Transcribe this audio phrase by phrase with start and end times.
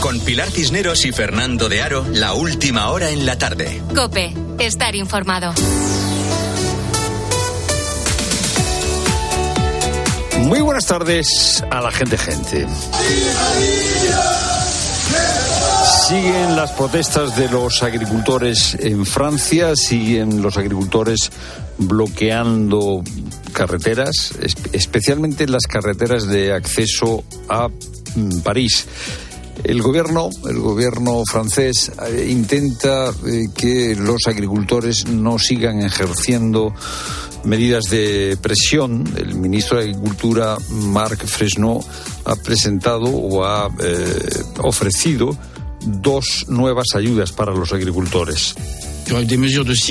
[0.00, 3.80] Con Pilar Cisneros y Fernando de Aro, la última hora en la tarde.
[3.94, 5.54] Cope, estar informado.
[10.40, 12.66] Muy buenas tardes a la gente gente.
[16.08, 21.30] Siguen las protestas de los agricultores en Francia, siguen los agricultores
[21.78, 23.04] bloqueando
[23.52, 24.34] carreteras,
[24.72, 27.68] especialmente las carreteras de acceso a
[28.42, 28.86] París.
[29.64, 36.74] El gobierno, el gobierno francés eh, intenta eh, que los agricultores no sigan ejerciendo
[37.44, 39.04] medidas de presión.
[39.16, 41.82] El ministro de Agricultura, Marc Fresneau,
[42.24, 45.36] ha presentado o ha eh, ofrecido
[45.80, 48.54] dos nuevas ayudas para los agricultores.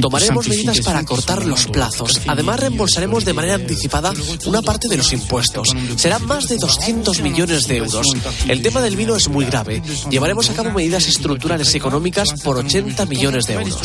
[0.01, 2.21] Tomaremos medidas para cortar los plazos.
[2.27, 4.13] Además, reembolsaremos de manera anticipada
[4.45, 5.69] una parte de los impuestos.
[5.95, 8.07] Serán más de 200 millones de euros.
[8.47, 9.81] El tema del vino es muy grave.
[10.09, 13.81] Llevaremos a cabo medidas estructurales económicas por 80 millones de euros.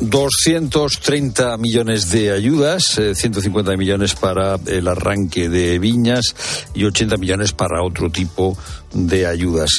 [0.00, 6.34] 230 millones de ayudas, 150 eh, millones para el arranque de viñas
[6.74, 8.56] y 80 millones para otro tipo
[8.92, 9.70] de ayudas.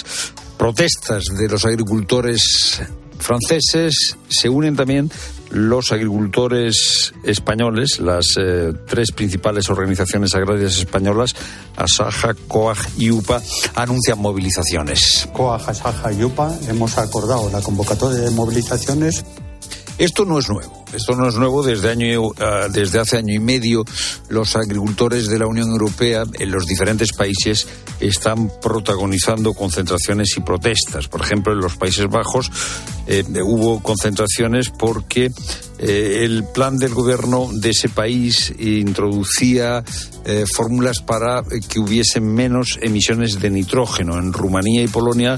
[0.58, 2.82] Protestas de los agricultores
[3.20, 5.12] franceses se unen también
[5.50, 11.36] los agricultores españoles, las eh, tres principales organizaciones agrarias españolas,
[11.76, 13.42] Asaja, COAG y UPA,
[13.76, 15.30] anuncian movilizaciones.
[15.34, 19.24] COAG, Asaja y UPA hemos acordado la convocatoria de movilizaciones
[19.98, 20.86] esto no es nuevo.
[20.94, 21.64] Esto no es nuevo.
[21.64, 23.84] Desde, año, ah, desde hace año y medio,
[24.30, 27.68] los agricultores de la Unión Europea en los diferentes países
[28.00, 31.08] están protagonizando concentraciones y protestas.
[31.08, 32.52] Por ejemplo, en los Países Bajos
[33.08, 35.32] eh, hubo concentraciones porque
[35.80, 39.84] eh, el plan del gobierno de ese país introducía
[40.26, 44.18] eh, fórmulas para que hubiesen menos emisiones de nitrógeno.
[44.20, 45.38] En Rumanía y Polonia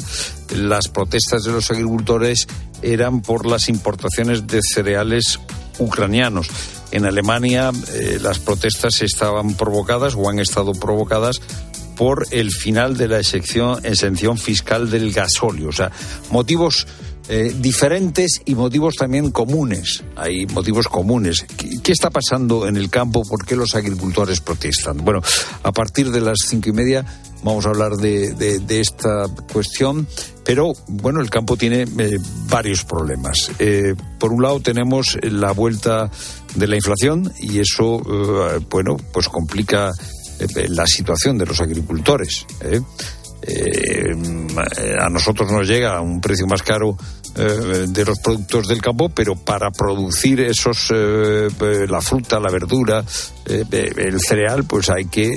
[0.56, 2.48] las protestas de los agricultores
[2.82, 5.40] eran por las importaciones de cereales
[5.80, 6.50] ucranianos.
[6.92, 7.72] En Alemania
[8.22, 11.42] las protestas estaban provocadas o han estado provocadas
[11.96, 15.68] por el final de la exención, exención fiscal del gasóleo.
[15.68, 15.92] O sea,
[16.32, 16.88] motivos
[17.32, 20.04] eh, diferentes y motivos también comunes.
[20.16, 21.46] Hay motivos comunes.
[21.84, 23.22] ¿Qué, está pasando en el campo?
[23.22, 24.98] ¿Por qué los agricultores protestan?
[25.06, 25.22] Bueno,
[25.62, 27.06] a partir de las cinco y media
[27.44, 30.08] vamos a hablar de, esta cuestión,
[30.44, 32.18] pero bueno, el campo tiene eh,
[32.48, 33.52] varios problemas.
[33.60, 36.10] Eh, por un lado tenemos la vuelta
[36.56, 38.02] de la inflación y eso,
[38.72, 39.92] bueno, pues complica
[40.70, 42.48] la situación de los agricultores.
[45.00, 46.98] a nosotros nos llega a un precio más caro
[47.36, 53.04] de los productos del campo, pero para producir esos, eh, eh, la fruta, la verdura,
[53.46, 55.32] el cereal, pues hay que,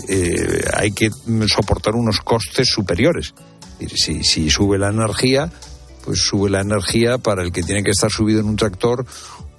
[0.74, 1.10] hay que
[1.46, 3.34] soportar unos costes superiores.
[3.94, 5.50] Si sube la energía,
[6.04, 9.04] pues sube la energía para el que tiene que estar subido en un tractor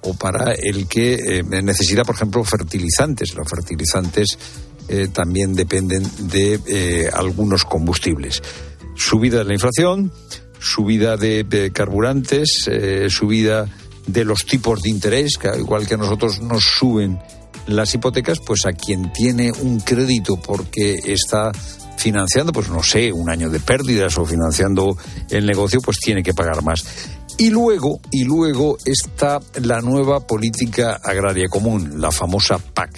[0.02, 3.34] o para el que necesita, por ejemplo, fertilizantes.
[3.34, 4.38] Los fertilizantes
[5.12, 8.42] también dependen de algunos combustibles.
[8.96, 10.12] Subida de la inflación,
[10.64, 13.68] subida de, carburantes, eh, subida
[14.06, 17.18] de los tipos de interés, que igual que a nosotros nos suben
[17.66, 21.52] las hipotecas, pues a quien tiene un crédito porque está
[21.96, 24.96] financiando, pues no sé, un año de pérdidas o financiando
[25.30, 26.84] el negocio, pues tiene que pagar más.
[27.36, 32.90] Y luego, y luego está la nueva política agraria común, la famosa PAC.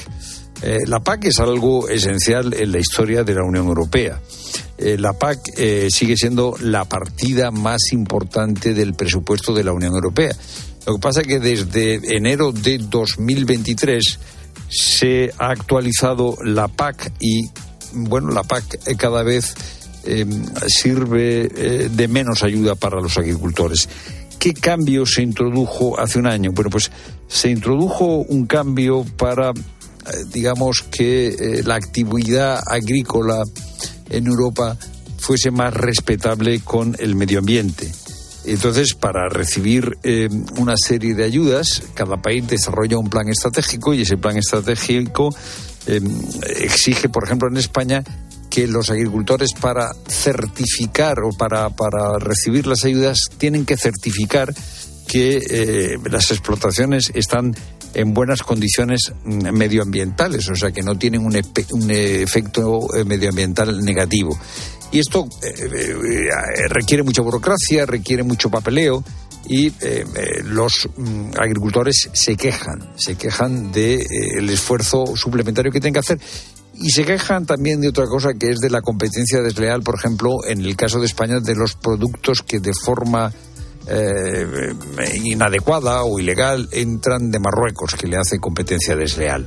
[0.62, 4.20] Eh, la PAC es algo esencial en la historia de la Unión Europea.
[4.78, 9.94] Eh, la PAC eh, sigue siendo la partida más importante del presupuesto de la Unión
[9.94, 10.34] Europea.
[10.86, 14.18] Lo que pasa es que desde enero de 2023
[14.68, 17.48] se ha actualizado la PAC y,
[17.92, 19.54] bueno, la PAC cada vez
[20.04, 23.88] em, sirve de menos ayuda para los agricultores.
[24.38, 26.52] ¿Qué cambio se introdujo hace un año?
[26.52, 26.90] Bueno, pues
[27.26, 29.52] se introdujo un cambio para,
[30.32, 33.42] digamos, que la actividad agrícola
[34.10, 34.76] en Europa
[35.18, 37.90] fuese más respetable con el medio ambiente.
[38.44, 44.02] Entonces, para recibir eh, una serie de ayudas, cada país desarrolla un plan estratégico y
[44.02, 45.34] ese plan estratégico
[45.88, 46.00] eh,
[46.60, 48.04] exige, por ejemplo, en España,
[48.48, 54.54] que los agricultores para certificar o para, para recibir las ayudas tienen que certificar
[55.08, 57.54] que eh, las explotaciones están
[57.96, 64.38] en buenas condiciones medioambientales, o sea que no tienen un, efecto eh, medioambiental negativo.
[64.92, 69.02] Y esto eh, eh, requiere mucha burocracia, requiere mucho papeleo
[69.48, 69.72] y
[70.44, 74.04] los mm, agricultores se quejan, se quejan del
[74.36, 76.20] el esfuerzo suplementario que tienen que hacer.
[76.74, 80.44] y se quejan también de otra cosa que es de la competencia desleal, por ejemplo,
[80.46, 83.32] en el caso de España, de los productos que de forma
[83.88, 84.74] eh,
[85.22, 89.46] inadecuada o ilegal entran de Marruecos, que le hace competencia desleal.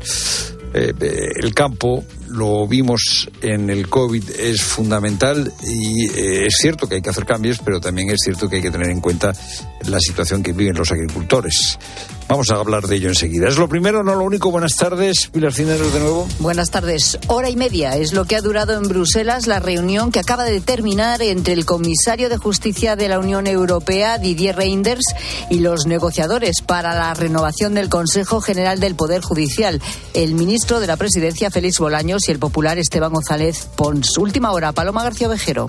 [0.74, 0.94] Eh,
[1.42, 7.02] el campo, lo vimos en el COVID, es fundamental y eh, es cierto que hay
[7.02, 9.34] que hacer cambios, pero también es cierto que hay que tener en cuenta
[9.88, 11.80] la situación que viven los agricultores.
[12.30, 13.48] Vamos a hablar de ello enseguida.
[13.48, 14.52] Es lo primero, no lo único.
[14.52, 16.28] Buenas tardes, Pilar Cineros de nuevo.
[16.38, 17.18] Buenas tardes.
[17.26, 20.62] Hora y media es lo que ha durado en Bruselas la reunión que acaba de
[20.62, 25.06] terminar entre el comisario de Justicia de la Unión Europea, Didier Reinders,
[25.50, 29.82] y los negociadores para la renovación del Consejo General del Poder Judicial,
[30.14, 34.20] el ministro de la Presidencia, Félix Bolaños, y el popular Esteban González Pons.
[34.20, 35.66] Última hora, Paloma García Vejero.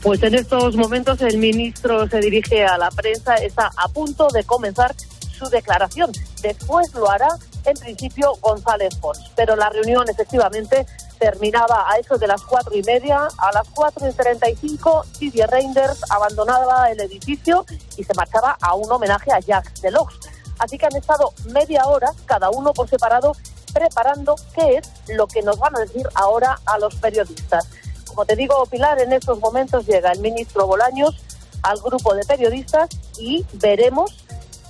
[0.00, 4.44] Pues en estos momentos el ministro se dirige a la prensa, está a punto de
[4.44, 4.94] comenzar
[5.36, 6.10] su declaración.
[6.42, 7.28] Después lo hará,
[7.64, 9.30] en principio, González Pons.
[9.34, 10.86] Pero la reunión efectivamente
[11.18, 13.28] terminaba a eso de las cuatro y media.
[13.38, 17.64] A las cuatro y treinta y cinco, Didier Reinders abandonaba el edificio
[17.96, 20.14] y se marchaba a un homenaje a Jacques Delors.
[20.58, 23.32] Así que han estado media hora, cada uno por separado,
[23.74, 27.68] preparando qué es lo que nos van a decir ahora a los periodistas.
[28.06, 31.14] Como te digo, Pilar, en estos momentos llega el ministro Bolaños
[31.62, 32.88] al grupo de periodistas
[33.18, 34.24] y veremos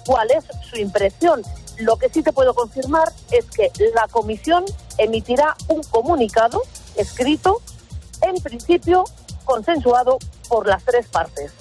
[0.06, 1.42] cuál es su impresión.
[1.78, 4.64] Lo que sí te puedo confirmar es que la comisión
[4.96, 6.62] emitirá un comunicado
[6.96, 7.60] escrito,
[8.22, 9.04] en principio
[9.44, 10.18] consensuado
[10.48, 11.52] por las tres partes.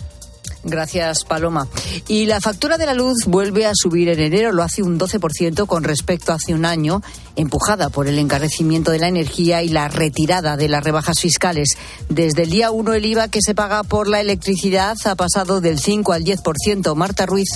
[0.68, 1.68] Gracias, Paloma.
[2.08, 5.68] Y la factura de la luz vuelve a subir en enero, lo hace un 12%
[5.68, 7.04] con respecto a hace un año,
[7.36, 11.78] empujada por el encarecimiento de la energía y la retirada de las rebajas fiscales.
[12.10, 15.80] Desde el día 1 el IVA que se paga por la electricidad ha pasado del
[15.80, 16.96] 5 al 10%.
[16.96, 17.50] Marta Ruiz.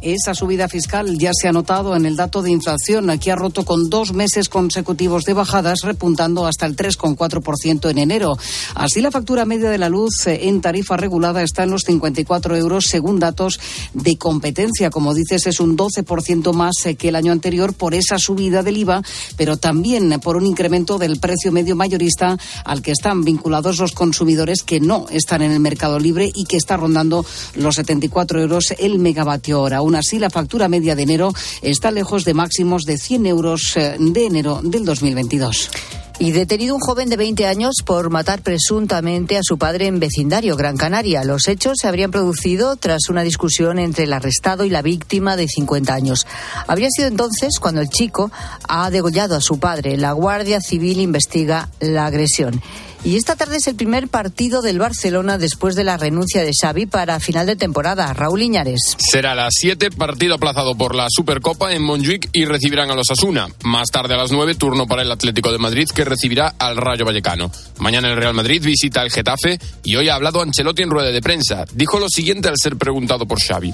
[0.00, 3.64] Esa subida fiscal ya se ha notado en el dato de inflación, que ha roto
[3.64, 8.38] con dos meses consecutivos de bajadas, repuntando hasta el 3,4% en enero.
[8.74, 12.84] Así, la factura media de la luz en tarifa regulada está en los 54 euros,
[12.86, 13.58] según datos
[13.92, 14.90] de competencia.
[14.90, 19.02] Como dices, es un 12% más que el año anterior por esa subida del IVA,
[19.36, 24.62] pero también por un incremento del precio medio mayorista al que están vinculados los consumidores
[24.62, 29.00] que no están en el mercado libre y que está rondando los 74 euros el
[29.00, 29.80] megavatio hora.
[29.88, 31.32] Aún así, la factura media de enero
[31.62, 35.70] está lejos de máximos de 100 euros eh, de enero del 2022.
[36.18, 40.56] Y detenido un joven de 20 años por matar presuntamente a su padre en vecindario,
[40.56, 41.24] Gran Canaria.
[41.24, 45.48] Los hechos se habrían producido tras una discusión entre el arrestado y la víctima de
[45.48, 46.26] 50 años.
[46.66, 48.30] Habría sido entonces cuando el chico
[48.68, 49.96] ha degollado a su padre.
[49.96, 52.60] La Guardia Civil investiga la agresión.
[53.04, 56.86] Y esta tarde es el primer partido del Barcelona después de la renuncia de Xavi
[56.86, 58.12] para final de temporada.
[58.12, 58.96] Raúl Iñares.
[58.98, 63.10] Será a las 7, partido aplazado por la Supercopa en Montjuic y recibirán a los
[63.10, 63.48] Asuna.
[63.62, 67.04] Más tarde a las 9, turno para el Atlético de Madrid que recibirá al Rayo
[67.04, 67.50] Vallecano.
[67.78, 71.22] Mañana el Real Madrid visita el Getafe y hoy ha hablado Ancelotti en rueda de
[71.22, 71.64] prensa.
[71.72, 73.72] Dijo lo siguiente al ser preguntado por Xavi.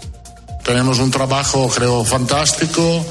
[0.65, 3.05] Tenemos un trabajo, creo, fantástico.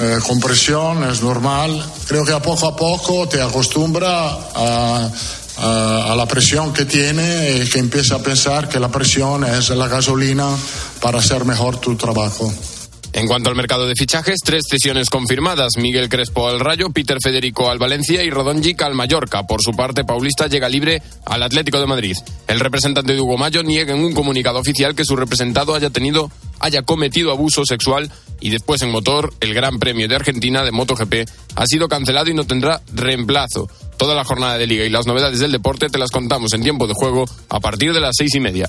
[0.00, 1.84] Eh, con presión, es normal.
[2.08, 5.10] Creo que a poco a poco te acostumbra a
[5.56, 9.88] a la presión que tiene y que empieza a pensar que la presión es la
[9.88, 10.48] gasolina
[11.00, 12.52] para hacer mejor tu trabajo.
[13.14, 15.76] En cuanto al mercado de fichajes, tres cesiones confirmadas.
[15.76, 19.46] Miguel Crespo al Rayo, Peter Federico al Valencia y Rodonjic al Mallorca.
[19.46, 22.16] Por su parte, Paulista llega libre al Atlético de Madrid.
[22.48, 26.28] El representante de Hugo Mayo niega en un comunicado oficial que su representado haya tenido
[26.58, 31.28] haya cometido abuso sexual y después en motor el Gran Premio de Argentina de MotoGP
[31.54, 33.68] ha sido cancelado y no tendrá reemplazo.
[33.96, 36.88] Toda la jornada de liga y las novedades del deporte te las contamos en tiempo
[36.88, 38.68] de juego a partir de las seis y media.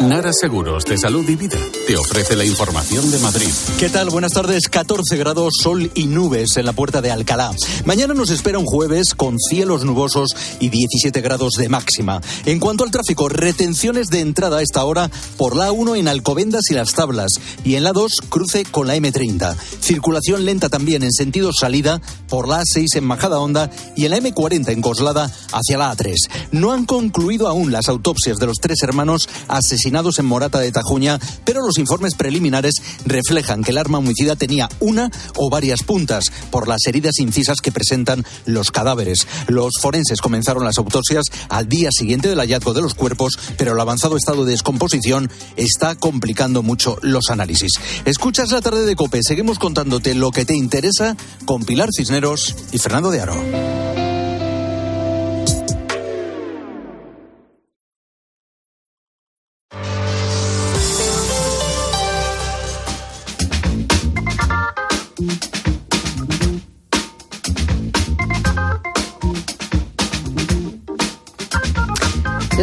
[0.00, 3.48] Nara Seguros de Salud y Vida te ofrece la información de Madrid.
[3.78, 4.10] ¿Qué tal?
[4.10, 4.68] Buenas tardes.
[4.68, 7.52] 14 grados, sol y nubes en la puerta de Alcalá.
[7.84, 12.20] Mañana nos espera un jueves con cielos nubosos y 17 grados de máxima.
[12.44, 16.70] En cuanto al tráfico, retenciones de entrada a esta hora por la 1 en Alcobendas
[16.70, 17.34] y Las Tablas
[17.64, 19.56] y en la 2 cruce con la M30.
[19.80, 24.18] Circulación lenta también en sentido salida por la A6 en Majada Honda y en la
[24.18, 26.14] M40 en Coslada hacia la A3.
[26.50, 31.18] No han concluido aún las autopsias de los tres hermanos asesinados en Morata de Tajuña,
[31.44, 32.74] pero los informes preliminares
[33.04, 37.70] reflejan que el arma homicida tenía una o varias puntas por las heridas incisas que
[37.70, 39.26] presentan los cadáveres.
[39.46, 43.80] Los forenses comenzaron las autopsias al día siguiente del hallazgo de los cuerpos, pero el
[43.80, 47.72] avanzado estado de descomposición está complicando mucho los análisis.
[48.04, 52.78] Escuchas la tarde de Cope, seguimos contándote lo que te interesa con Pilar Cisneros y
[52.78, 54.03] Fernando de Aro.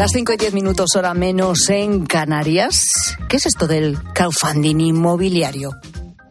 [0.01, 2.87] Las 5 y 10 minutos, hora menos en Canarias.
[3.29, 5.73] ¿Qué es esto del crowdfunding inmobiliario?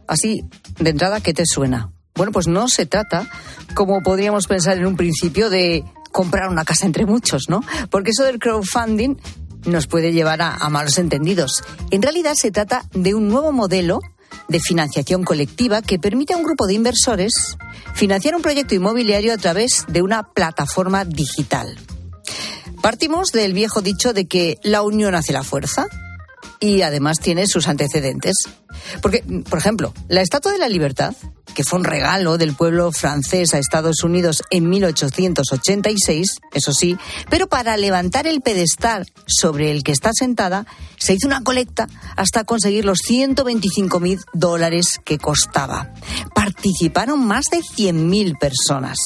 [0.08, 0.42] Así,
[0.80, 1.92] de entrada, ¿qué te suena?
[2.16, 3.30] Bueno, pues no se trata,
[3.74, 7.60] como podríamos pensar en un principio, de comprar una casa entre muchos, ¿no?
[7.90, 9.14] Porque eso del crowdfunding
[9.66, 11.62] nos puede llevar a, a malos entendidos.
[11.92, 14.00] En realidad se trata de un nuevo modelo
[14.48, 17.56] de financiación colectiva que permite a un grupo de inversores
[17.94, 21.78] financiar un proyecto inmobiliario a través de una plataforma digital.
[22.82, 25.86] Partimos del viejo dicho de que la unión hace la fuerza
[26.60, 28.36] y además tiene sus antecedentes.
[29.02, 31.14] Porque, por ejemplo, la Estatua de la Libertad,
[31.54, 36.96] que fue un regalo del pueblo francés a Estados Unidos en 1886, eso sí,
[37.28, 42.44] pero para levantar el pedestal sobre el que está sentada, se hizo una colecta hasta
[42.44, 45.92] conseguir los 125 mil dólares que costaba.
[46.34, 48.98] Participaron más de 100.000 personas.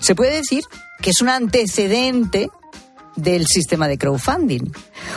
[0.00, 0.64] Se puede decir
[1.00, 2.50] que es un antecedente
[3.16, 4.72] del sistema de crowdfunding.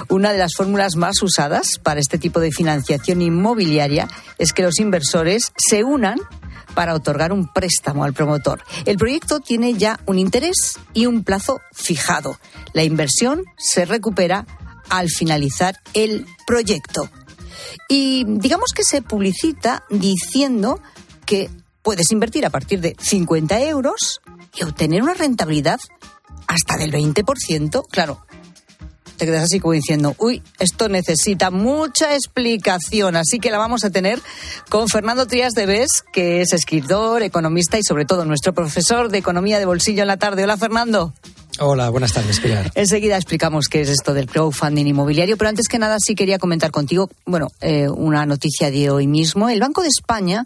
[0.09, 4.79] Una de las fórmulas más usadas para este tipo de financiación inmobiliaria es que los
[4.79, 6.19] inversores se unan
[6.73, 8.61] para otorgar un préstamo al promotor.
[8.85, 12.37] El proyecto tiene ya un interés y un plazo fijado.
[12.73, 14.45] La inversión se recupera
[14.89, 17.09] al finalizar el proyecto.
[17.87, 20.81] Y digamos que se publicita diciendo
[21.25, 21.49] que
[21.81, 24.21] puedes invertir a partir de 50 euros
[24.55, 25.79] y obtener una rentabilidad
[26.47, 28.25] hasta del 20%, claro,
[29.17, 33.89] te quedas así como diciendo, uy, esto necesita mucha explicación, así que la vamos a
[33.89, 34.19] tener
[34.69, 39.17] con Fernando Trías de Bes, que es escritor, economista y sobre todo nuestro profesor de
[39.17, 40.43] economía de bolsillo en la tarde.
[40.43, 41.13] Hola, Fernando.
[41.59, 42.69] Hola, buenas tardes, Pilar.
[42.75, 46.69] Enseguida explicamos qué es esto del crowdfunding inmobiliario, pero antes que nada sí quería comentar
[46.69, 49.47] contigo, bueno, eh, una noticia de hoy mismo.
[49.47, 50.43] El Banco de España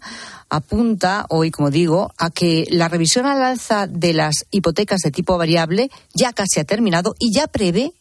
[0.48, 5.36] apunta hoy, como digo, a que la revisión al alza de las hipotecas de tipo
[5.36, 7.92] variable ya casi ha terminado y ya prevé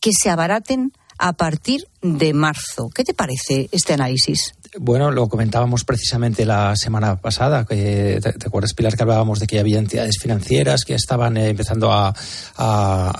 [0.00, 2.90] que se abaraten a partir de marzo.
[2.92, 4.54] ¿Qué te parece este análisis?
[4.78, 7.64] Bueno, lo comentábamos precisamente la semana pasada.
[7.64, 11.92] Que, ¿te, acuerdas, Pilar, que hablábamos de que había entidades financieras que estaban eh, empezando
[11.92, 12.14] a,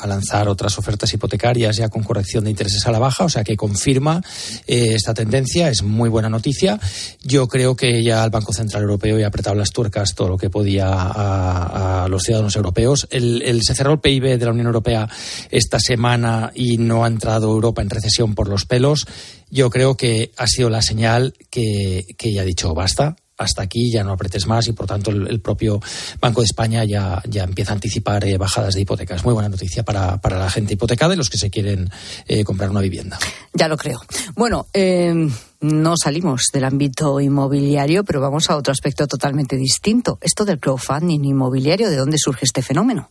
[0.06, 3.25] lanzar otras ofertas hipotecarias ya con corrección de intereses a la baja?
[3.25, 4.22] O sea, que confirma
[4.66, 5.70] eh, esta tendencia.
[5.70, 6.78] Es muy buena noticia.
[7.22, 10.36] Yo creo que ya el Banco Central Europeo ya ha apretado las tuercas todo lo
[10.36, 13.08] que podía a, los ciudadanos europeos.
[13.10, 15.08] El, se cerró el PIB de la Unión Europea
[15.50, 19.06] esta semana y no ha entrado Europa en recesión por los pelos
[19.50, 24.02] yo creo que ha sido la señal que, ya ha dicho basta, hasta aquí ya
[24.02, 25.80] no apretes más y por tanto el, propio
[26.20, 29.24] Banco de España ya, ya empieza a anticipar eh, bajadas de hipotecas.
[29.24, 31.90] Muy buena noticia para, la gente hipotecada y los que se quieren
[32.26, 33.18] eh, comprar una vivienda.
[33.52, 34.00] Ya lo creo.
[34.34, 35.28] Bueno, eh,
[35.60, 40.18] no salimos del ámbito inmobiliario, pero vamos a otro aspecto totalmente distinto.
[40.20, 43.10] Esto del crowdfunding inmobiliario, ¿de dónde surge este fenómeno?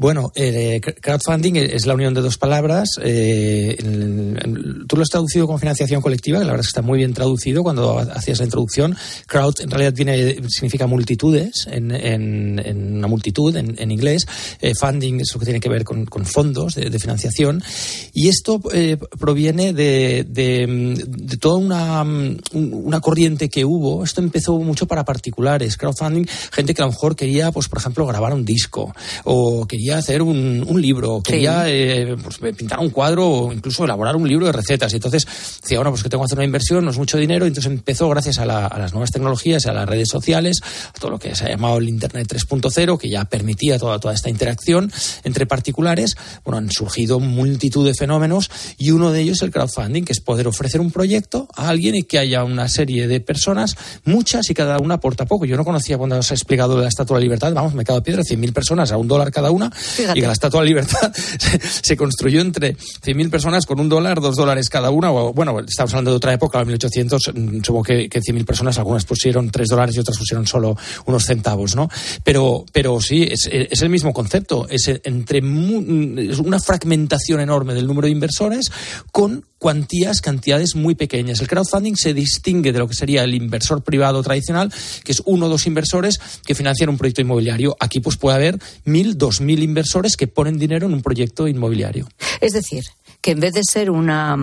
[0.00, 2.88] Bueno, eh, crowdfunding es la unión de dos palabras.
[3.02, 3.76] Eh,
[4.88, 7.12] tú lo has traducido como financiación colectiva, que la verdad es que está muy bien
[7.12, 8.96] traducido cuando hacías la introducción.
[9.26, 11.92] Crowd en realidad viene, significa multitudes, en,
[12.96, 14.26] una multitud en, inglés.
[14.62, 17.62] Eh, funding es lo que tiene que ver con, fondos de, financiación.
[18.14, 18.58] Y esto
[19.18, 20.96] proviene de,
[21.38, 22.02] toda una,
[22.54, 24.02] una corriente que hubo.
[24.02, 25.76] Esto empezó mucho para particulares.
[25.76, 29.89] Crowdfunding, gente que a lo mejor quería, pues por ejemplo, grabar un disco o quería
[29.98, 34.52] hacer un, libro, quería eh, pues, pintar un cuadro o incluso elaborar un libro de
[34.52, 34.92] recetas.
[34.92, 35.26] Y entonces
[35.60, 37.44] decía, bueno, pues que tengo que hacer una inversión, no es mucho dinero.
[37.44, 41.18] Y entonces empezó, gracias a, las nuevas tecnologías, a las redes sociales, a todo lo
[41.18, 44.90] que se ha llamado el Internet 3.0, que ya permitía toda, toda esta interacción
[45.24, 46.16] entre particulares.
[46.44, 50.20] Bueno, han surgido multitud de fenómenos y uno de ellos es el crowdfunding, que es
[50.20, 54.54] poder ofrecer un proyecto a alguien y que haya una serie de personas, muchas y
[54.54, 55.44] cada una aporta poco.
[55.44, 58.02] Yo no conocía cuando os he explicado la Estatua de la Libertad, vamos, me de
[58.02, 59.69] piedra, 100.000 personas a un dólar cada una,
[60.14, 61.12] y la Estatua de la Libertad
[61.82, 65.10] se, construyó entre 100.000 personas con un dólar, dos dólares cada una.
[65.12, 69.04] O, bueno, estamos hablando de otra época, 1800, mm, supongo que, que 100.000 personas, algunas
[69.04, 71.88] pusieron tres dólares y otras pusieron solo unos centavos, ¿no?
[72.24, 74.66] Pero, pero sí, es, es el mismo concepto.
[74.68, 78.70] Es entre es una fragmentación enorme del número de inversores
[79.12, 81.40] con cuantías, cantidades muy pequeñas.
[81.40, 84.72] El crowdfunding se distingue de lo que sería el inversor privado tradicional,
[85.04, 87.76] que es uno o dos inversores que financian un proyecto inmobiliario.
[87.78, 92.08] Aquí pues puede haber mil, dos mil inversores que ponen dinero en un proyecto inmobiliario.
[92.40, 92.84] Es decir,
[93.20, 94.34] que en vez de ser una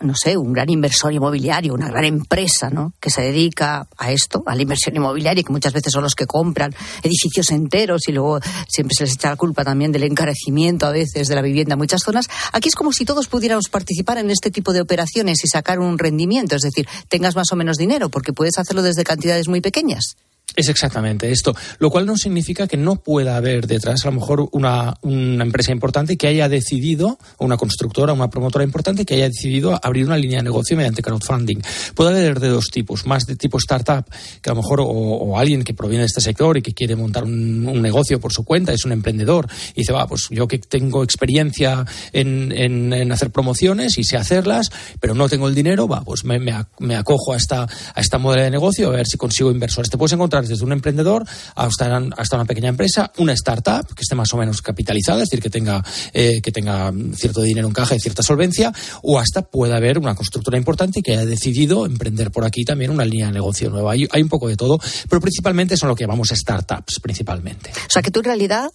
[0.00, 2.92] no sé, un gran inversor inmobiliario, una gran empresa, ¿no?
[3.00, 6.26] Que se dedica a esto, a la inversión inmobiliaria, que muchas veces son los que
[6.26, 10.92] compran edificios enteros y luego siempre se les echa la culpa también del encarecimiento a
[10.92, 12.26] veces de la vivienda en muchas zonas.
[12.52, 15.98] Aquí es como si todos pudiéramos participar en este tipo de operaciones y sacar un
[15.98, 20.16] rendimiento, es decir, tengas más o menos dinero, porque puedes hacerlo desde cantidades muy pequeñas.
[20.58, 24.48] Es exactamente esto, lo cual no significa que no pueda haber detrás a lo mejor
[24.50, 29.28] una, una, empresa importante que haya decidido, o una constructora, una promotora importante que haya
[29.28, 31.60] decidido abrir una línea de negocio mediante crowdfunding.
[31.94, 34.04] Puede haber de dos tipos, más de tipo startup,
[34.42, 37.22] que a lo mejor, o, alguien que proviene de este sector y que quiere montar
[37.22, 39.46] un, un, negocio por su cuenta, es un emprendedor,
[39.76, 44.16] y dice, va, pues yo que tengo experiencia en, en, en hacer promociones y sé
[44.16, 48.18] hacerlas, pero no tengo el dinero, va, pues me, me acojo a esta, a esta
[48.18, 49.88] modalidad de negocio a ver si consigo inversores.
[49.88, 51.24] Te puedes encontrar desde un emprendedor
[51.54, 55.42] hasta, hasta una pequeña empresa, una startup que esté más o menos capitalizada, es decir,
[55.42, 59.74] que tenga, eh, que tenga cierto dinero en caja y cierta solvencia, o hasta puede
[59.74, 63.70] haber una constructora importante que haya decidido emprender por aquí también una línea de negocio
[63.70, 63.92] nueva.
[63.92, 64.78] Hay, un poco de todo,
[65.08, 67.70] pero principalmente son lo que llamamos startups, principalmente.
[67.70, 68.70] O sea, que tú en realidad,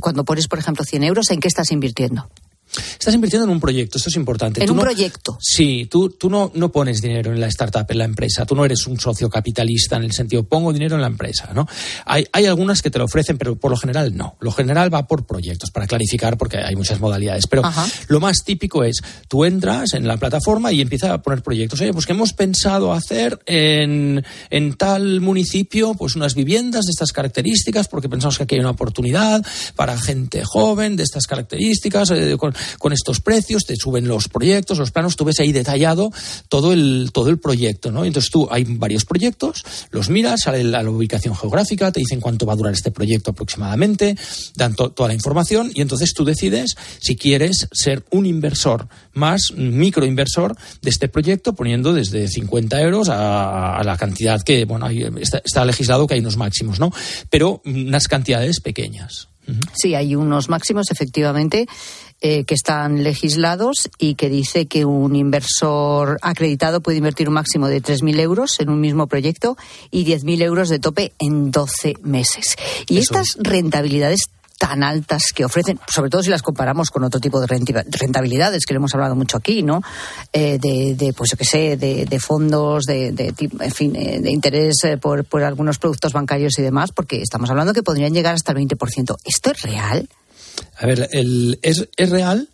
[0.00, 2.28] cuando pones, por ejemplo, 100 euros, ¿en qué estás invirtiendo?
[2.76, 4.62] Estás invirtiendo en un proyecto, esto es importante.
[4.62, 5.38] En un proyecto.
[5.40, 8.44] Sí, tú, tú no, no pones dinero en la startup, en la empresa.
[8.44, 11.66] Tú no eres un socio capitalista en el sentido, pongo dinero en la empresa, ¿no?
[12.04, 14.36] Hay, hay algunas que te lo ofrecen, pero por lo general no.
[14.40, 17.46] Lo general va por proyectos, para clarificar, porque hay muchas modalidades.
[17.46, 17.62] Pero
[18.08, 18.98] lo más típico es,
[19.28, 21.80] tú entras en la plataforma y empiezas a poner proyectos.
[21.80, 27.12] Oye, pues que hemos pensado hacer en, en tal municipio, pues unas viviendas de estas
[27.12, 29.44] características, porque pensamos que aquí hay una oportunidad
[29.76, 34.78] para gente joven de estas características, eh, con, con estos precios, te suben los proyectos,
[34.78, 36.10] los planos, tú ves ahí detallado
[36.48, 38.04] todo el, todo el proyecto, ¿no?
[38.04, 42.46] Entonces tú hay varios proyectos, los miras, sale la, la ubicación geográfica, te dicen cuánto
[42.46, 44.16] va a durar este proyecto aproximadamente,
[44.56, 50.56] dan toda la información y entonces tú decides si quieres ser un inversor más microinversor
[50.82, 54.88] de este proyecto, poniendo desde 50 euros a, la cantidad que, bueno,
[55.20, 56.92] está, está legislado que hay unos máximos, ¿no?
[57.30, 59.28] Pero unas cantidades pequeñas.
[59.74, 61.66] Sí, hay unos máximos, efectivamente,
[62.20, 67.68] eh, que están legislados y que dice que un inversor acreditado puede invertir un máximo
[67.68, 69.56] de 3.000 euros en un mismo proyecto
[69.90, 72.56] y 10.000 euros de tope en 12 meses.
[72.88, 73.14] Y Eso.
[73.14, 77.46] estas rentabilidades tan altas que ofrecen, sobre todo si las comparamos con otro tipo de
[77.46, 79.80] rentabilidades que le hemos hablado mucho aquí, ¿no?
[80.32, 84.20] Eh, de, de, pues yo qué sé, de, de fondos, de, de, en fin, eh,
[84.20, 88.12] de interés eh, por, por algunos productos bancarios y demás, porque estamos hablando que podrían
[88.12, 89.16] llegar hasta el 20%.
[89.24, 90.08] ¿Esto es real?
[90.76, 92.48] A ver, el, es, es real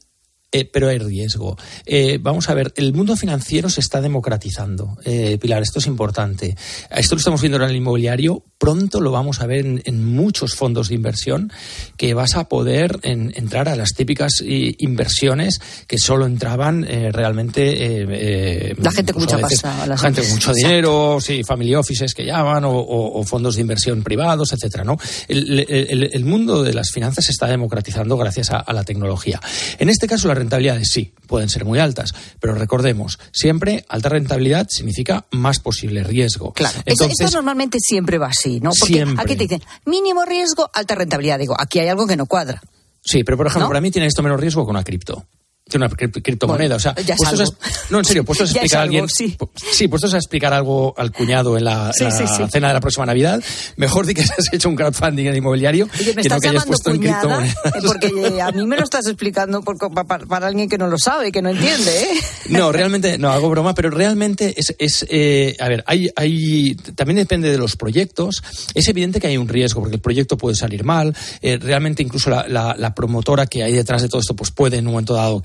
[0.54, 1.58] eh, pero hay riesgo.
[1.84, 4.96] Eh, vamos a ver, el mundo financiero se está democratizando.
[5.04, 6.56] Eh, Pilar, esto es importante.
[6.92, 8.44] Esto lo estamos viendo en el inmobiliario.
[8.56, 11.52] Pronto lo vamos a ver en, en muchos fondos de inversión
[11.96, 18.76] que vas a poder en, entrar a las típicas inversiones que solo entraban realmente.
[18.78, 19.88] la gente con mucha pasta.
[19.88, 20.68] La gente con mucho Exacto.
[20.68, 24.84] dinero, sí, family offices que llaman, o, o, o, fondos de inversión privados, etcétera.
[24.84, 24.96] ¿no?
[25.26, 29.40] El, el, el, mundo de las finanzas se está democratizando gracias a, a la tecnología.
[29.80, 34.68] En este caso, la rentabilidades sí, pueden ser muy altas, pero recordemos, siempre alta rentabilidad
[34.68, 36.52] significa más posible riesgo.
[36.52, 38.70] Claro, Entonces, esto, esto, normalmente siempre va así, ¿no?
[38.78, 39.22] Porque siempre.
[39.22, 41.38] aquí te dicen mínimo riesgo, alta rentabilidad.
[41.38, 42.62] Digo, aquí hay algo que no cuadra.
[43.04, 43.70] Sí, pero por ejemplo, ¿no?
[43.70, 45.26] para mí tiene esto menos riesgo que una cripto
[45.66, 46.54] de una criptomoneda.
[46.56, 49.08] Bueno, o sea, puestos a, no, en serio, puestos a explicar a alguien.
[49.08, 49.36] Sí.
[49.72, 52.80] sí, puestos a explicar algo al cuñado en la, sí, la sí, cena de la
[52.80, 53.42] próxima Navidad,
[53.76, 57.46] mejor di que has hecho un crowdfunding en inmobiliario Oye, que no que puesto cuñada,
[57.46, 57.82] en criptomonedas.
[57.86, 61.32] Porque a mí me lo estás explicando por, para, para, alguien que no lo sabe,
[61.32, 62.20] que no entiende, ¿eh?
[62.50, 64.74] No, realmente, no, hago broma, pero realmente es.
[64.78, 66.74] es eh, a ver, hay, hay.
[66.94, 68.42] También depende de los proyectos.
[68.74, 71.16] Es evidente que hay un riesgo, porque el proyecto puede salir mal.
[71.40, 74.76] Eh, realmente, incluso la, la, la promotora que hay detrás de todo esto, pues puede
[74.76, 75.40] en un momento dado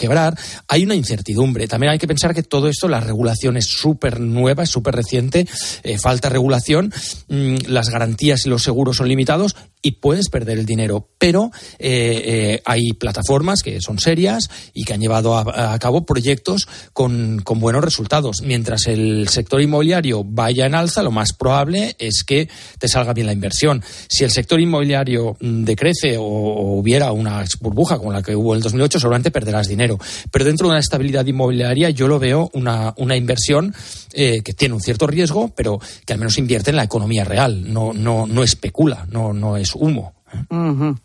[0.67, 1.67] Hay una incertidumbre.
[1.67, 5.47] También hay que pensar que todo esto, la regulación es súper nueva, es súper reciente,
[5.83, 6.93] eh, falta regulación,
[7.27, 11.09] mmm, las garantías y los seguros son limitados y puedes perder el dinero.
[11.19, 16.67] Pero eh, eh, hay plataformas que son serias y que han llevado a, cabo proyectos
[16.93, 18.41] con, buenos resultados.
[18.41, 22.47] Mientras el sector inmobiliario vaya en alza, lo más probable es que
[22.79, 23.83] te salga bien la inversión.
[24.07, 28.57] Si el sector inmobiliario mm, decrece o, hubiera una burbuja como la que hubo en
[28.57, 29.99] el 2008, seguramente perderás dinero.
[30.31, 33.75] Pero dentro de una estabilidad inmobiliaria yo lo veo una, una inversión
[34.13, 37.71] eh, que tiene un cierto riesgo, pero que al menos invierte en la economía real,
[37.73, 40.13] no, no, no especula, no, no es humo.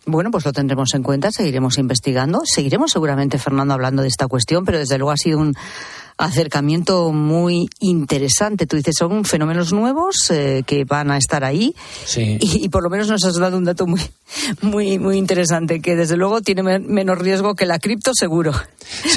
[0.06, 4.64] Bueno, pues lo tendremos en cuenta, seguiremos investigando, seguiremos seguramente, Fernando, hablando de esta cuestión,
[4.64, 5.54] pero desde luego ha sido un
[6.16, 8.66] acercamiento muy interesante.
[8.66, 11.74] Tú dices, son fenómenos nuevos eh, que van a estar ahí.
[12.04, 12.38] Sí.
[12.40, 14.00] Y, y, por lo menos nos has dado un dato muy,
[14.62, 18.52] muy, muy interesante, que desde luego tiene menos riesgo que la cripto, seguro.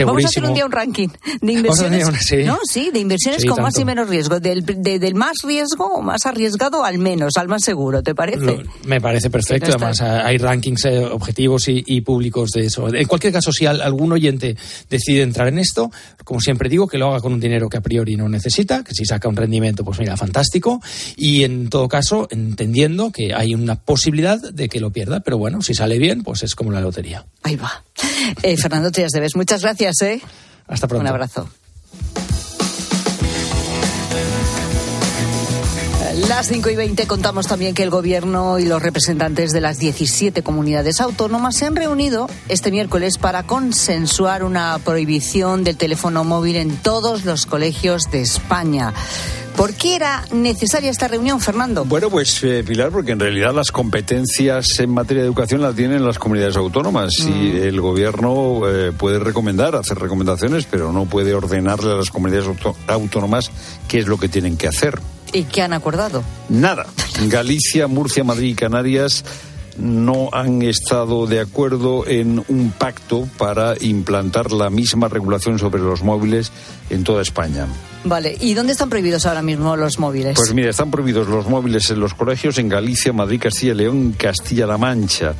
[0.05, 1.09] Vamos a hacer un día un ranking
[1.41, 2.07] de inversiones.
[2.07, 2.37] Una, sí.
[2.43, 2.57] ¿no?
[2.63, 3.67] sí, de inversiones Sí, con tanto.
[3.67, 4.39] más y menos riesgo.
[4.39, 8.39] Del, de- del más riesgo o más arriesgado al menos, al más seguro, ¿te parece?
[8.45, 9.67] Lo- me parece perfecto.
[9.67, 12.87] No Además, hay rankings eh, objetivos y, y públicos de eso.
[12.93, 14.55] En cualquier caso, si al- algún oyente
[14.89, 15.91] decide entrar en esto,
[16.23, 18.93] como siempre digo, que lo haga con un dinero que a priori no necesita, que
[18.93, 20.81] si saca un rendimiento, pues mira, fantástico.
[21.15, 25.61] Y en todo caso, entendiendo que hay una posibilidad de que lo pierda, pero bueno,
[25.61, 27.25] si sale bien, pues es como la lotería.
[27.43, 27.83] Ahí va.
[28.43, 30.21] Eh, Fernando Trias Debes, muchas gracias, ¿eh?
[30.67, 31.01] Hasta pronto.
[31.01, 31.49] Un abrazo.
[36.25, 40.41] Las 5 y 20 contamos también que el Gobierno y los representantes de las 17
[40.41, 46.75] comunidades autónomas se han reunido este miércoles para consensuar una prohibición del teléfono móvil en
[46.77, 48.95] todos los colegios de España.
[49.55, 51.85] ¿Por qué era necesaria esta reunión, Fernando?
[51.85, 56.03] Bueno, pues eh, Pilar, porque en realidad las competencias en materia de educación las tienen
[56.03, 61.91] las comunidades autónomas y el gobierno eh, puede recomendar, hacer recomendaciones, pero no puede ordenarle
[61.91, 62.49] a las comunidades
[62.87, 63.51] autónomas
[63.87, 64.99] qué es lo que tienen que hacer.
[65.33, 66.23] ¿Y qué han acordado?
[66.49, 66.85] Nada.
[67.27, 69.23] Galicia, Murcia, Madrid y Canarias
[69.77, 76.03] no han estado de acuerdo en un pacto para implantar la misma regulación sobre los
[76.03, 76.51] móviles
[76.89, 77.67] en toda España.
[78.03, 80.35] Vale, ¿y dónde están prohibidos ahora mismo los móviles?
[80.37, 84.15] Pues mira, están prohibidos los móviles en los colegios en Galicia, Madrid, Castilla y León,
[84.17, 85.33] Castilla-La Mancha.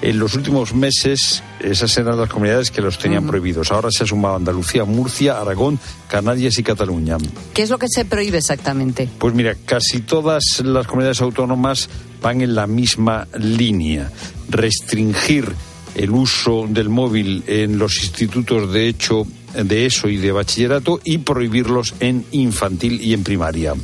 [0.00, 3.70] En los últimos meses, esas eran las comunidades que los tenían prohibidos.
[3.72, 5.78] Ahora se ha sumado Andalucía, Murcia, Aragón,
[6.08, 7.18] Canarias y Cataluña.
[7.52, 9.08] ¿Qué es lo que se prohíbe exactamente?
[9.18, 11.90] Pues mira, casi todas las comunidades autónomas
[12.24, 14.10] van en la misma línea.
[14.48, 15.44] Restringir
[15.94, 21.18] el uso del móvil en los institutos de hecho de ESO y de bachillerato y
[21.18, 23.74] prohibirlos en infantil y en primaria.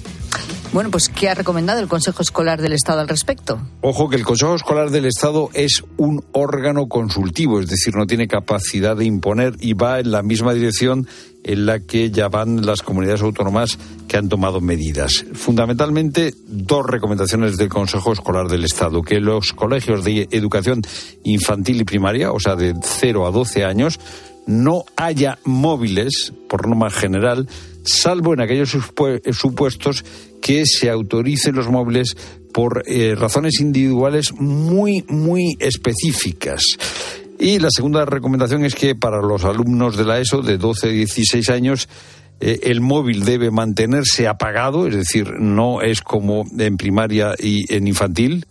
[0.72, 3.60] Bueno, pues ¿qué ha recomendado el Consejo Escolar del Estado al respecto?
[3.80, 8.28] Ojo que el Consejo Escolar del Estado es un órgano consultivo, es decir, no tiene
[8.28, 11.08] capacidad de imponer y va en la misma dirección
[11.42, 15.24] en la que ya van las comunidades autónomas que han tomado medidas.
[15.32, 20.82] Fundamentalmente, dos recomendaciones del Consejo Escolar del Estado, que los colegios de educación
[21.24, 23.98] infantil y primaria, o sea, de 0 a 12 años,
[24.46, 27.48] no haya móviles, por norma general,
[27.84, 30.04] salvo en aquellos supue- supuestos
[30.40, 32.16] que se autoricen los móviles
[32.52, 36.62] por eh, razones individuales muy, muy específicas.
[37.38, 40.90] Y la segunda recomendación es que para los alumnos de la ESO de 12 a
[40.90, 41.88] 16 años,
[42.40, 47.86] eh, el móvil debe mantenerse apagado, es decir, no es como en primaria y en
[47.86, 48.46] infantil,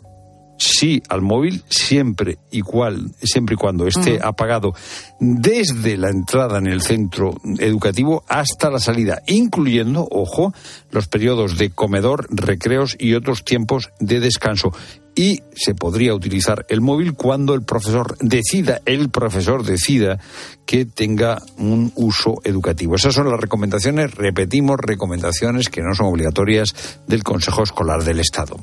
[0.60, 4.74] sí al móvil siempre y cual, siempre y cuando esté apagado
[5.20, 10.54] desde la entrada en el centro educativo hasta la salida, incluyendo, ojo,
[10.92, 14.72] los periodos de comedor, recreos y otros tiempos de descanso.
[15.16, 20.20] Y se podría utilizar el móvil cuando el profesor decida, el profesor decida
[20.66, 22.96] que tenga un uso educativo.
[22.96, 28.58] Esas son las recomendaciones, repetimos, recomendaciones que no son obligatorias del Consejo Escolar del Estado.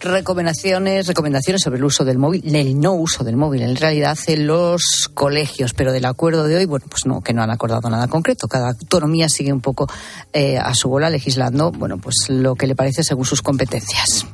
[0.00, 4.46] Recomendaciones, recomendaciones sobre el uso del móvil, el no uso del móvil en realidad en
[4.46, 8.06] los colegios, pero del acuerdo de hoy, bueno, pues no, que no han acordado nada
[8.06, 8.46] concreto.
[8.46, 9.88] Cada autonomía sigue un poco
[10.32, 14.24] eh, a su bola legislando, bueno, pues lo que le parece según sus competencias.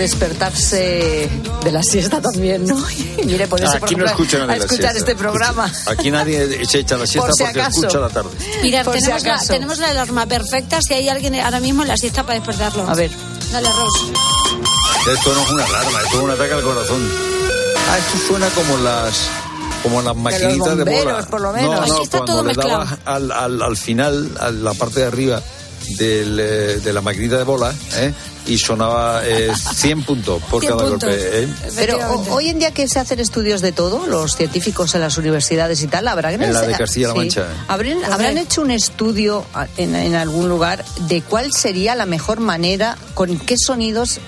[0.00, 1.28] Despertarse
[1.62, 2.76] de la siesta también, ¿no?
[2.90, 4.98] Y mire, ponerse por Aquí no ejemplo, escuchan a de la escuchar siesta.
[4.98, 5.72] este programa.
[5.86, 7.80] Aquí nadie se echa la siesta Por si porque acaso.
[7.80, 8.30] escucha la tarde.
[8.62, 11.88] Mira, Por si tenemos, la, tenemos la alarma perfecta si hay alguien ahora mismo en
[11.88, 12.88] la siesta para despertarlo.
[12.88, 13.10] A ver.
[13.52, 14.12] Dale, Rose.
[15.12, 17.10] Esto no es una alarma, esto es un ataque al corazón.
[17.90, 19.14] Ah, esto suena como las
[19.82, 21.26] como las maquinitas de, bomberos, bola.
[21.26, 21.70] por lo menos.
[21.74, 22.84] No, Aquí no, está cuando todo le mezclado.
[22.84, 25.42] dabas al, al, al final, a la parte de arriba
[25.98, 26.44] del, eh,
[26.82, 28.12] de la maquinita de bola, ¿eh?
[28.46, 31.08] y sonaba eh, 100 puntos por 100 cada puntos.
[31.10, 31.42] golpe.
[31.44, 31.48] ¿eh?
[31.76, 31.98] Pero
[32.30, 35.86] hoy en día que se hacen estudios de todo, los científicos en las universidades y
[35.88, 37.46] tal, habrán En la de Castilla-La sí, Mancha.
[37.68, 42.96] habrán, hecho un estudio a- en, en algún lugar de cuál sería la mejor manera,
[43.14, 44.20] con qué sonidos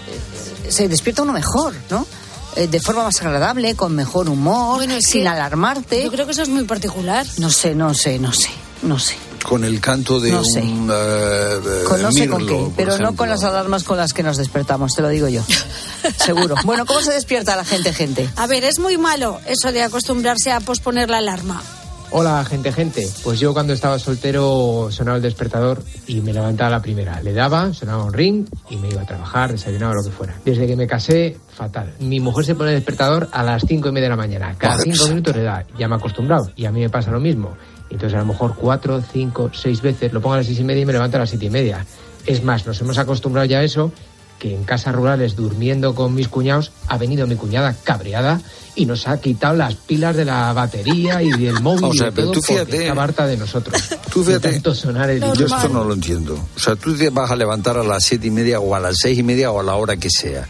[0.68, 2.06] se despierta uno mejor, ¿no?
[2.54, 6.02] De forma más agradable, con mejor humor, Bueno, sin que alarmarte.
[6.04, 7.26] Yo creo que eso es muy particular.
[7.38, 8.50] No sé, no sé, no sé,
[8.82, 9.14] no sé.
[9.44, 10.60] Con el canto de No sé.
[10.60, 14.22] un eh, Con no sé con qué, pero no con las alarmas con las que
[14.22, 15.42] nos despertamos, te lo digo yo.
[16.16, 16.54] Seguro.
[16.64, 18.28] Bueno, ¿cómo se despierta la gente, gente?
[18.36, 21.62] A ver, es muy malo eso de acostumbrarse a posponer la alarma.
[22.14, 23.08] Hola, gente, gente.
[23.24, 27.22] Pues yo cuando estaba soltero sonaba el despertador y me levantaba la primera.
[27.22, 30.34] Le daba, sonaba un ring y me iba a trabajar, desayunaba, lo que fuera.
[30.44, 31.94] Desde que me casé, fatal.
[32.00, 34.54] Mi mujer se pone el despertador a las cinco y media de la mañana.
[34.58, 35.64] Cada cinco minutos le da.
[35.78, 36.50] Ya me he acostumbrado.
[36.54, 37.56] Y a mí me pasa lo mismo.
[37.92, 40.82] Entonces a lo mejor cuatro, cinco, seis veces lo pongo a las seis y media
[40.82, 41.84] y me levanto a las siete y media.
[42.26, 43.92] Es más, nos hemos acostumbrado ya a eso
[44.38, 48.40] que en casas rurales durmiendo con mis cuñados ha venido mi cuñada cabreada
[48.74, 52.10] y nos ha quitado las pilas de la batería y del móvil O sea, y
[52.10, 53.80] de todo tú fíjate- está harta de nosotros.
[54.12, 56.34] Tú De fíjate, tanto sonar el yo esto no lo entiendo.
[56.56, 58.96] O sea, tú te vas a levantar a las siete y media o a las
[59.00, 60.48] seis y media o a la hora que sea.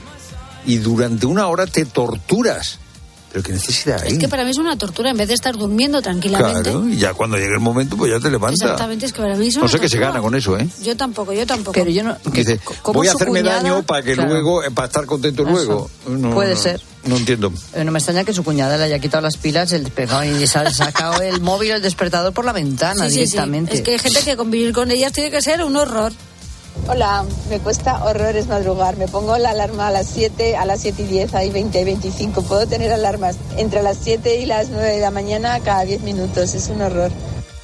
[0.65, 2.79] Y durante una hora te torturas.
[3.33, 4.13] Pero qué necesidad hay.
[4.13, 6.63] Es que para mí es una tortura en vez de estar durmiendo tranquilamente.
[6.71, 8.61] Claro, y ya cuando llegue el momento, pues ya te levantas.
[8.61, 10.69] Exactamente, es que para mí es una No sé qué se gana con eso, ¿eh?
[10.83, 11.73] Yo tampoco, yo tampoco.
[11.73, 12.17] Pero yo no.
[12.31, 13.63] Dice, ¿cómo voy a hacerme cuñada?
[13.63, 14.31] daño para que Claro.
[14.31, 15.51] luego, eh, para estar contento Eso.
[15.53, 15.91] luego.
[16.09, 16.81] No, Puede no, ser.
[17.05, 17.53] No entiendo.
[17.75, 20.47] Eh, No me extraña que su cuñada le haya quitado las pilas, el despertador y
[20.47, 23.21] se ha sacado el móvil o el despertador por la ventana Sí, sí, sí.
[23.25, 23.75] directamente.
[23.75, 26.13] Es que hay gente que convivir con ellas tiene que ser un horror.
[26.89, 28.97] Hola, me cuesta horrores madrugar.
[28.97, 31.85] Me pongo la alarma a las 7, a las 7 y 10, hay 20 y
[31.85, 32.43] 25.
[32.43, 36.55] Puedo tener alarmas entre las 7 y las 9 de la mañana cada 10 minutos.
[36.55, 37.13] Es un horror.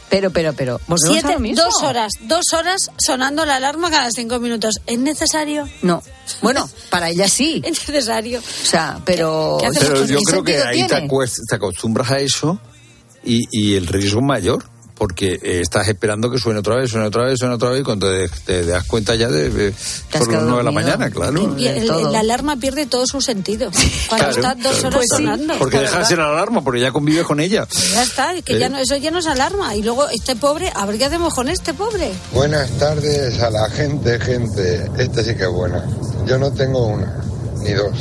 [0.09, 0.81] Pero, pero, pero.
[0.87, 1.65] ¿volvemos a Siete, lo mismo?
[1.65, 4.81] dos horas, dos horas sonando la alarma cada cinco minutos.
[4.87, 5.69] ¿Es necesario?
[5.83, 6.03] No.
[6.41, 7.61] Bueno, para ella sí.
[7.65, 8.39] Es necesario.
[8.39, 9.59] O sea, pero.
[9.61, 11.07] ¿Qué hacemos Pero con yo creo que ahí te,
[11.49, 12.59] te acostumbras a eso
[13.23, 14.65] y, y el riesgo es mayor.
[14.99, 17.85] Porque eh, estás esperando que suene otra vez, suene otra vez, suene otra vez, y
[17.85, 19.71] cuando te, te das cuenta ya de, de
[20.11, 21.55] por las quedado nueve de la mañana, claro.
[21.57, 22.11] Y el- todo.
[22.11, 23.71] la alarma pierde todo su sentido.
[24.09, 25.55] Cuando Claro, está dos horas Pues sí, sonando.
[25.59, 27.67] Porque La dejas ser alarma, porque ya convives con ella.
[27.93, 28.71] Ya está, que ya Eh.
[28.71, 29.77] no, eso ya no es alarma.
[29.77, 32.11] Y luego este pobre, a ver qué hacemos con este pobre.
[32.33, 34.91] Buenas tardes a la gente, gente.
[34.99, 35.85] Esta sí que es buena.
[36.27, 37.23] Yo no tengo una,
[37.63, 37.93] ni dos.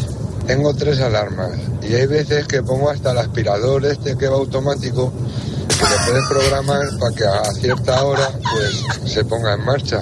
[0.47, 1.51] Tengo tres alarmas.
[1.87, 5.13] Y hay veces que pongo hasta el aspirador este que va automático,
[5.87, 10.01] que le puedes programar para que a cierta hora pues se ponga en marcha.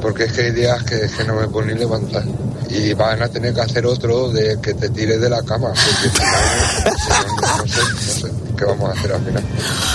[0.00, 2.24] Porque es que hay días que, que no me puedo ni levantar.
[2.68, 5.68] Y van a tener que hacer otro de que te tires de la cama.
[5.68, 6.18] Porque
[7.08, 9.44] no, no, no sé, no sé vamos a hacer al final.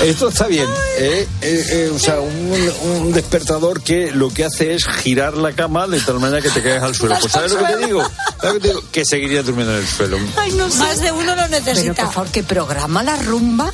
[0.04, 0.68] Esto está bien.
[0.98, 1.28] ¿eh?
[1.42, 5.88] Eh, eh, o sea, un, un despertador que lo que hace es girar la cama
[5.88, 7.16] de tal manera que te caes al suelo.
[7.20, 8.02] Pues ¿sabes lo que te digo?
[8.42, 8.82] ¿Sabes lo que te digo?
[8.92, 10.18] Que seguirías durmiendo en el suelo.
[10.38, 10.78] Ay, no sé.
[10.80, 12.04] Más de uno lo Pero necesita.
[12.06, 13.72] por favor, que programa la rumba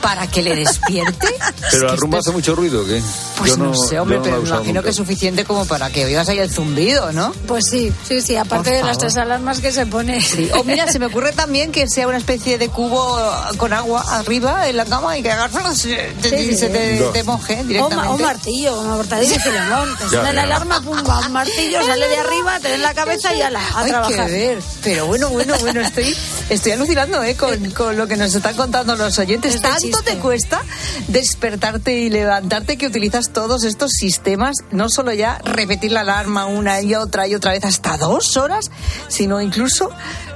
[0.00, 1.28] para que le despierte.
[1.70, 2.98] Pero Es la rumba hace mucho ruido, ¿o ¿qué?
[2.98, 3.04] es-
[3.38, 4.82] Pues Yo no, sé, hombre, no pero me imagino nunca.
[4.84, 7.32] que es suficiente como para que oigas ahí el zumbido, ¿no?
[7.48, 10.20] Pues sí, sí, sí, aparte Por de las tres alarmas que se pone.
[10.20, 10.48] Sí.
[10.54, 13.18] O mira, se me ocurre también que sea una especie de cubo
[13.56, 16.56] con agua arriba en la cama y que agarras te, Sí, sí.
[16.56, 17.06] se te, No.
[17.10, 18.08] te moje directamente.
[18.08, 19.96] o martillo, y Filemón.
[19.96, 23.34] Te suena la alarma, pum, va un martillo, sale de arriba, te en la cabeza
[23.34, 24.30] y ala, a Hay que trabajar.
[24.30, 24.58] ver.
[24.82, 26.16] Pero bueno, bueno, bueno, estoy,
[26.50, 27.36] estoy alucinando ¿eh?
[27.36, 29.54] con, con lo que nos están contando los oyentes.
[29.54, 30.02] Este Tanto chiste.
[30.12, 30.60] te cuesta
[31.08, 36.80] despertarte y levantarte que utilizas todos estos sistemas, no solo ya repetir la alarma una
[36.80, 38.70] y otra y otra vez hasta dos horas,
[39.08, 39.90] sino incluso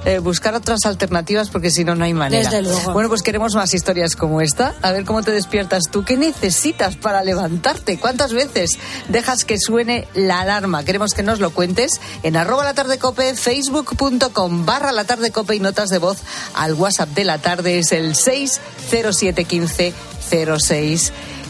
[0.09, 2.43] eh, buscar otras alternativas porque si no, no hay manera.
[2.43, 2.93] Desde luego.
[2.93, 4.75] Bueno, pues queremos más historias como esta.
[4.81, 6.03] A ver cómo te despiertas tú.
[6.05, 7.99] ¿Qué necesitas para levantarte?
[7.99, 10.83] ¿Cuántas veces dejas que suene la alarma?
[10.85, 15.57] Queremos que nos lo cuentes en arroba la tarde cope, facebook.com barra la tarde cope
[15.57, 16.19] y notas de voz
[16.55, 19.93] al WhatsApp de la tarde es el 60715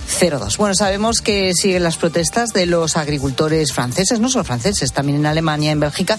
[0.09, 0.57] 0602.
[0.57, 5.27] Bueno, sabemos que siguen las protestas de los agricultores franceses, no solo franceses, también en
[5.27, 6.19] Alemania, en Bélgica.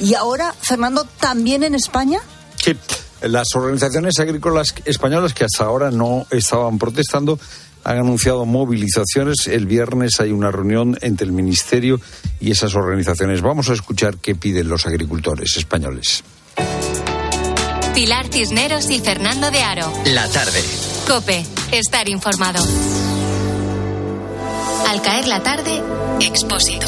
[0.00, 2.20] Y ahora, Fernando, también en España.
[2.56, 2.76] Sí,
[3.22, 7.38] las organizaciones agrícolas españolas que hasta ahora no estaban protestando
[7.84, 9.46] han anunciado movilizaciones.
[9.46, 12.00] El viernes hay una reunión entre el Ministerio
[12.40, 13.42] y esas organizaciones.
[13.42, 16.24] Vamos a escuchar qué piden los agricultores españoles.
[17.94, 19.90] Pilar Cisneros y Fernando de Aro.
[20.06, 20.62] La tarde.
[21.06, 22.60] Cope, estar informado.
[24.88, 25.82] Al caer la tarde,
[26.20, 26.86] Expósito.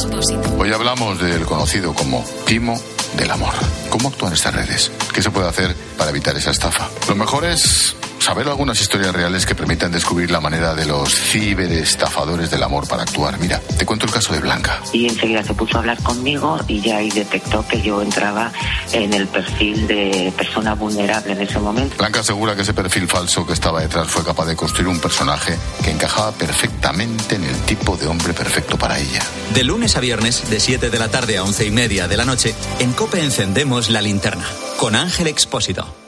[0.56, 2.80] Hoy hablamos del conocido como timo
[3.16, 3.52] del amor.
[3.90, 4.92] ¿Cómo actúan estas redes?
[5.12, 6.88] ¿Qué se puede hacer para evitar esa estafa?
[7.08, 7.96] Lo mejor es
[8.28, 13.04] saber algunas historias reales que permitan descubrir la manera de los ciberestafadores del amor para
[13.04, 13.38] actuar.
[13.38, 14.82] Mira, te cuento el caso de Blanca.
[14.92, 18.52] y enseguida se puso a hablar conmigo y ya ahí detectó que yo entraba
[18.92, 21.96] en el perfil de persona vulnerable en ese momento.
[21.96, 25.56] Blanca asegura que ese perfil falso que estaba detrás fue capaz de construir un personaje
[25.82, 29.22] que encajaba perfectamente en el tipo de hombre perfecto para ella.
[29.54, 32.26] De lunes a viernes, de 7 de la tarde a 11 y media de la
[32.26, 34.44] noche, en Cope encendemos la linterna.
[34.76, 36.07] Con Ángel Expósito.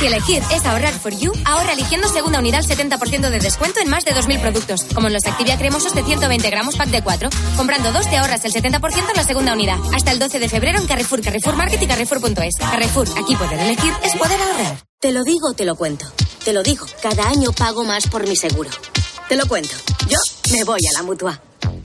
[0.00, 3.90] Si elegir es ahorrar for you, ahorra eligiendo segunda unidad al 70% de descuento en
[3.90, 7.28] más de 2.000 productos, como en los Activia cremosos de 120 gramos pack de 4.
[7.54, 9.76] Comprando dos te ahorras el 70% en la segunda unidad.
[9.94, 12.54] Hasta el 12 de febrero en Carrefour, Carrefour Market y Carrefour.es.
[12.58, 14.78] Carrefour, aquí poder elegir es poder ahorrar.
[15.00, 16.06] Te lo digo, te lo cuento.
[16.46, 18.70] Te lo digo, cada año pago más por mi seguro.
[19.28, 19.74] Te lo cuento.
[20.08, 20.18] Yo
[20.50, 21.42] me voy a la mutua.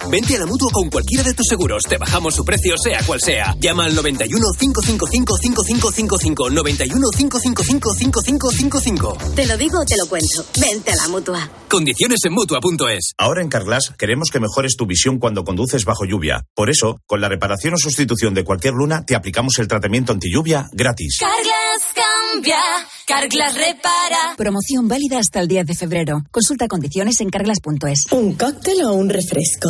[0.09, 1.83] Vente a la mutua con cualquiera de tus seguros.
[1.83, 3.55] Te bajamos su precio, sea cual sea.
[3.59, 6.49] Llama al 91 555 5555.
[6.49, 9.17] 91 555 5555.
[9.35, 10.45] Te lo digo o te lo cuento.
[10.59, 11.49] Vente a la mutua.
[11.69, 13.13] Condiciones en mutua.es.
[13.17, 16.45] Ahora en Carglass queremos que mejores tu visión cuando conduces bajo lluvia.
[16.53, 20.31] Por eso, con la reparación o sustitución de cualquier luna, te aplicamos el tratamiento anti
[20.31, 21.17] lluvia gratis.
[21.19, 22.59] Carglass cambia.
[23.07, 24.35] Carglass repara.
[24.37, 26.23] Promoción válida hasta el 10 de febrero.
[26.31, 28.11] Consulta condiciones en carglass.es.
[28.11, 29.69] ¿Un cóctel o un refresco?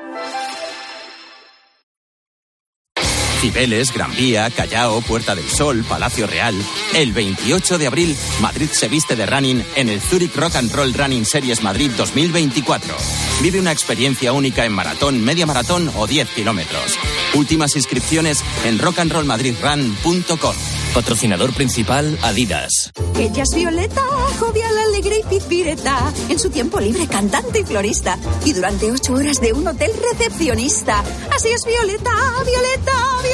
[3.41, 6.53] Cibeles, Gran Vía, Callao, Puerta del Sol, Palacio Real.
[6.93, 10.93] El 28 de abril, Madrid se viste de running en el Zurich Rock and Roll
[10.93, 12.93] Running Series Madrid 2024.
[13.41, 16.99] Vive una experiencia única en maratón, media maratón o 10 kilómetros.
[17.33, 20.55] Últimas inscripciones en rockandrollmadridrun.com.
[20.93, 22.91] Patrocinador principal Adidas.
[23.17, 24.03] Ella es Violeta,
[24.39, 26.13] jovial, alegre y pizpireta.
[26.29, 28.19] En su tiempo libre, cantante y florista.
[28.45, 31.03] Y durante ocho horas de un hotel recepcionista.
[31.33, 32.11] Así es Violeta,
[32.45, 32.91] Violeta,
[33.23, 33.30] Violeta.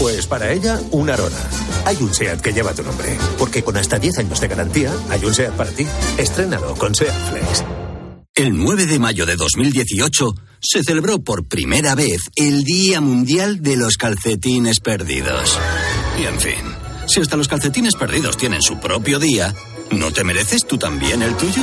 [0.00, 1.36] Pues para ella, una Arona.
[1.84, 3.16] Hay un SEAT que lleva tu nombre.
[3.38, 5.86] Porque con hasta 10 años de garantía, hay un SEAT para ti.
[6.18, 7.64] Estrénalo con SEAT Flex.
[8.34, 13.76] El 9 de mayo de 2018 se celebró por primera vez el Día Mundial de
[13.76, 15.58] los Calcetines Perdidos.
[16.20, 16.74] Y en fin,
[17.06, 19.54] si hasta los calcetines perdidos tienen su propio día,
[19.90, 21.62] ¿no te mereces tú también el tuyo?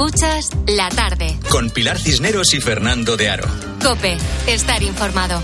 [0.00, 1.38] Escuchas la tarde.
[1.50, 3.46] Con Pilar Cisneros y Fernando de Aro.
[3.82, 5.42] Cope, estar informado.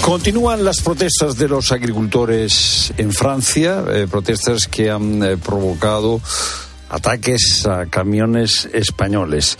[0.00, 6.20] Continúan las protestas de los agricultores en Francia, eh, protestas que han eh, provocado
[6.88, 9.56] ataques a camiones españoles.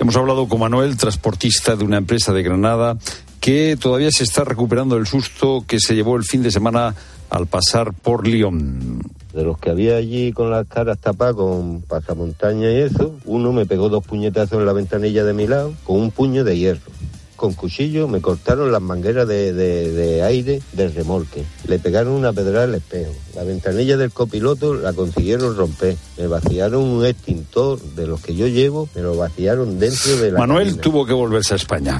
[0.00, 2.98] Hemos hablado con Manuel, transportista de una empresa de Granada,
[3.38, 6.96] que todavía se está recuperando del susto que se llevó el fin de semana
[7.30, 9.19] al pasar por Lyon.
[9.32, 13.64] De los que había allí con las caras tapadas con pasamontaña y eso, uno me
[13.64, 16.90] pegó dos puñetazos en la ventanilla de mi lado con un puño de hierro.
[17.36, 21.42] Con cuchillo me cortaron las mangueras de, de, de aire del remolque.
[21.66, 23.12] Le pegaron una pedrada al espejo.
[23.34, 25.96] La ventanilla del copiloto la consiguieron romper.
[26.18, 30.40] Me vaciaron un extintor de los que yo llevo, me lo vaciaron dentro de la.
[30.40, 30.82] Manuel cabina.
[30.82, 31.98] tuvo que volverse a España.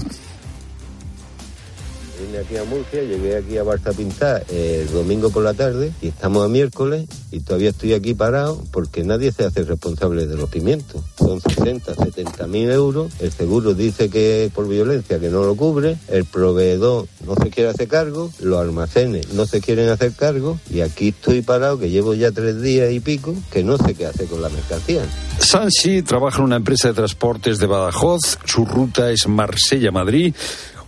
[2.31, 6.09] Vine aquí a Murcia, llegué aquí a Barça Pintar el domingo por la tarde y
[6.09, 10.49] estamos a miércoles y todavía estoy aquí parado porque nadie se hace responsable de los
[10.49, 11.03] pimientos.
[11.19, 15.97] Son 60, 70 mil euros, el seguro dice que por violencia, que no lo cubre,
[16.07, 20.83] el proveedor no se quiere hacer cargo, los almacenes no se quieren hacer cargo y
[20.83, 24.29] aquí estoy parado que llevo ya tres días y pico que no sé qué hacer
[24.29, 25.03] con la mercancía.
[25.40, 28.39] Sansi trabaja en una empresa de transportes de Badajoz.
[28.45, 30.33] Su ruta es Marsella-Madrid.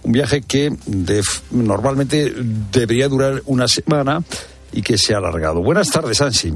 [0.03, 0.72] Un viaje que
[1.50, 2.32] normalmente
[2.72, 4.22] debería durar una semana
[4.72, 5.62] y que se ha alargado.
[5.62, 6.53] Buenas tardes, Sansi.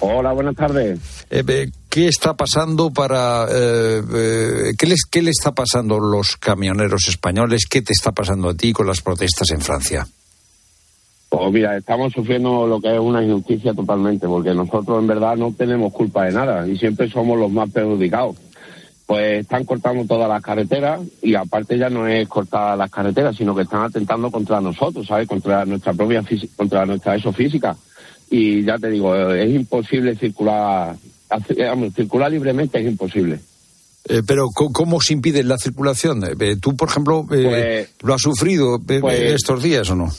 [0.00, 0.98] Hola, buenas tardes.
[1.30, 3.44] Eh, ¿Qué está pasando para...
[3.44, 7.66] Eh, eh, ¿qué, les, ¿Qué le está pasando a los camioneros españoles?
[7.70, 10.04] ¿Qué te está pasando a ti con las protestas en Francia?
[11.28, 15.54] Pues mira, estamos sufriendo lo que es una injusticia totalmente, porque nosotros en verdad no
[15.56, 18.36] tenemos culpa de nada y siempre somos los más perjudicados.
[19.12, 23.54] Pues están cortando todas las carreteras y aparte ya no es cortar las carreteras, sino
[23.54, 25.28] que están atentando contra nosotros, ¿sabes?
[25.28, 26.24] Contra nuestra propia
[26.56, 27.76] contra nuestra eso física
[28.30, 30.96] y ya te digo, es imposible circular,
[31.94, 33.38] circular libremente es imposible.
[34.08, 36.24] Eh, pero ¿cómo se impide la circulación?
[36.24, 40.10] Eh, ¿Tú, por ejemplo, eh, pues, lo has sufrido pues, estos días o no?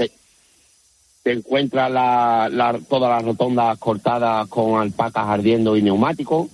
[1.23, 6.47] Te, encuentras la, todas las rotondas cortadas con alpacas ardiendo y neumáticos.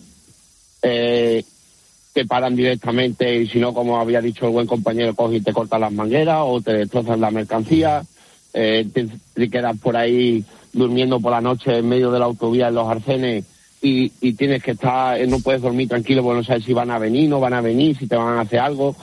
[2.21, 5.53] Te paran directamente y si no, como había dicho el buen compañero, coge y te
[5.53, 8.03] cortan las mangueras o te destrozan la mercancía.
[8.51, 10.43] te, te quedas por ahí
[10.73, 13.45] durmiendo por la noche en medio de la autovía en los arcenes
[13.81, 16.99] y, tienes que estar, eh, no puedes dormir tranquilo porque no sabes si van a
[16.99, 18.95] venir, no van a venir, si te van a hacer algo.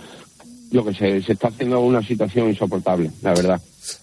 [0.71, 3.61] Yo que sé, se está haciendo una situación insoportable, la verdad.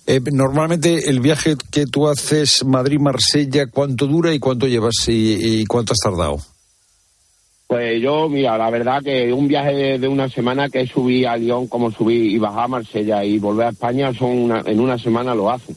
[0.07, 5.93] Eh, normalmente el viaje que tú haces Madrid-Marsella, ¿cuánto dura y cuánto llevas y, cuánto
[5.93, 6.37] has tardado?
[7.73, 11.67] Pues yo, mira, la verdad que un viaje de, una semana que subí a Lyon
[11.67, 15.49] como subí y bajé a Marsella y volver a España son en una semana lo
[15.49, 15.73] hace.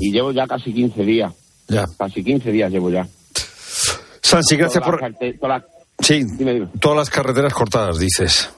[0.00, 1.32] Y llevo ya casi 15 días.
[1.66, 1.86] Ya.
[1.96, 3.08] Casi 15 días llevo ya.
[4.20, 5.00] Sansi, gracias por...
[6.00, 6.26] Sí,
[6.78, 8.50] todas las carreteras cortadas, dices.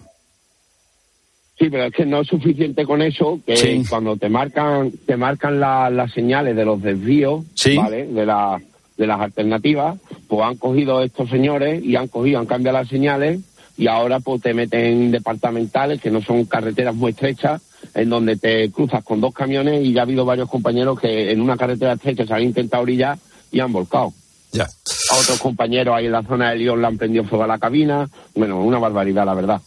[1.56, 5.60] Sí, pero es que no es suficiente con eso, que cuando te marcan te marcan
[5.60, 7.44] las señales de los desvíos,
[7.76, 8.08] ¿vale?
[8.08, 8.60] De, la,
[8.96, 13.40] de las alternativas, pues han cogido estos señores y han cogido, han cambiado las señales
[13.76, 17.62] y ahora pues te meten departamentales que no son carreteras muy estrechas
[17.94, 21.40] en donde te cruzas con dos camiones y ya ha habido varios compañeros que en
[21.40, 23.18] una carretera estrecha se han intentado orillar
[23.50, 24.12] y han volcado.
[24.52, 24.64] Ya.
[24.64, 27.58] A otros compañeros ahí en la zona de Lyon le han prendido fuego a la
[27.58, 28.08] cabina.
[28.34, 29.60] Bueno, una barbaridad, la verdad.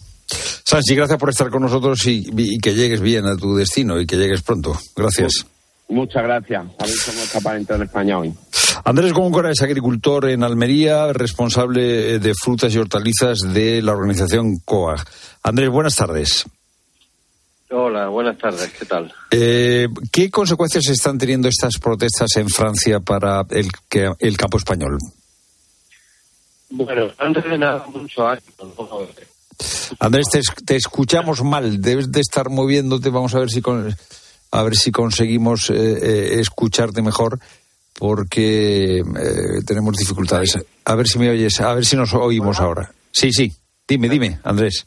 [0.63, 4.17] Sanchi, gracias por estar con nosotros y, que llegues bien a tu destino y que
[4.17, 4.77] llegues pronto.
[4.95, 5.45] Gracias.
[5.87, 6.65] Muchas gracias.
[6.77, 8.33] Sabéis cómo capaz de entrar en España hoy.
[8.83, 15.03] Andrés Góngora es agricultor en Almería, responsable de frutas y hortalizas de la organización COAG.
[15.43, 16.45] Andrés, buenas tardes.
[17.71, 19.11] Hola, buenas tardes, ¿qué tal?
[19.31, 23.69] Eh, ¿Qué consecuencias están teniendo estas protestas en Francia para el,
[24.19, 24.97] el campo español?
[26.69, 29.07] Bueno, antes de nada, mucho ánimo.
[29.99, 30.25] Andrés,
[30.65, 33.61] te, escuchamos mal, debes de estar moviéndote, vamos a ver si,
[34.55, 37.39] a ver si conseguimos eh, eh, escucharte mejor,
[37.93, 39.01] porque
[39.65, 40.57] tenemos dificultades.
[40.83, 42.91] A ver si me oyes, a ver si nos oímos ahora.
[43.11, 43.53] Sí, sí,
[43.87, 44.85] dime, dime, Andrés.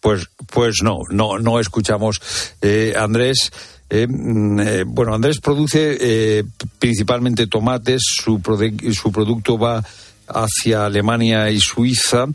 [0.00, 2.20] Pues, pues no, no, no escuchamos.
[2.60, 3.50] Eh, Andrés,
[3.88, 6.44] eh, mm, eh, bueno, Andrés produce
[6.78, 8.38] principalmente tomates, su,
[8.92, 9.82] su producto va
[10.28, 12.26] hacia Alemania y Suiza,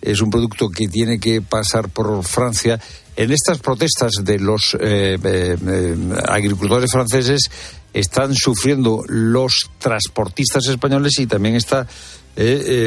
[0.00, 2.80] es un producto que tiene que pasar por Francia.
[3.16, 4.76] En estas protestas de los
[6.28, 7.50] agricultores franceses
[7.94, 11.86] están sufriendo los transportistas españoles y también está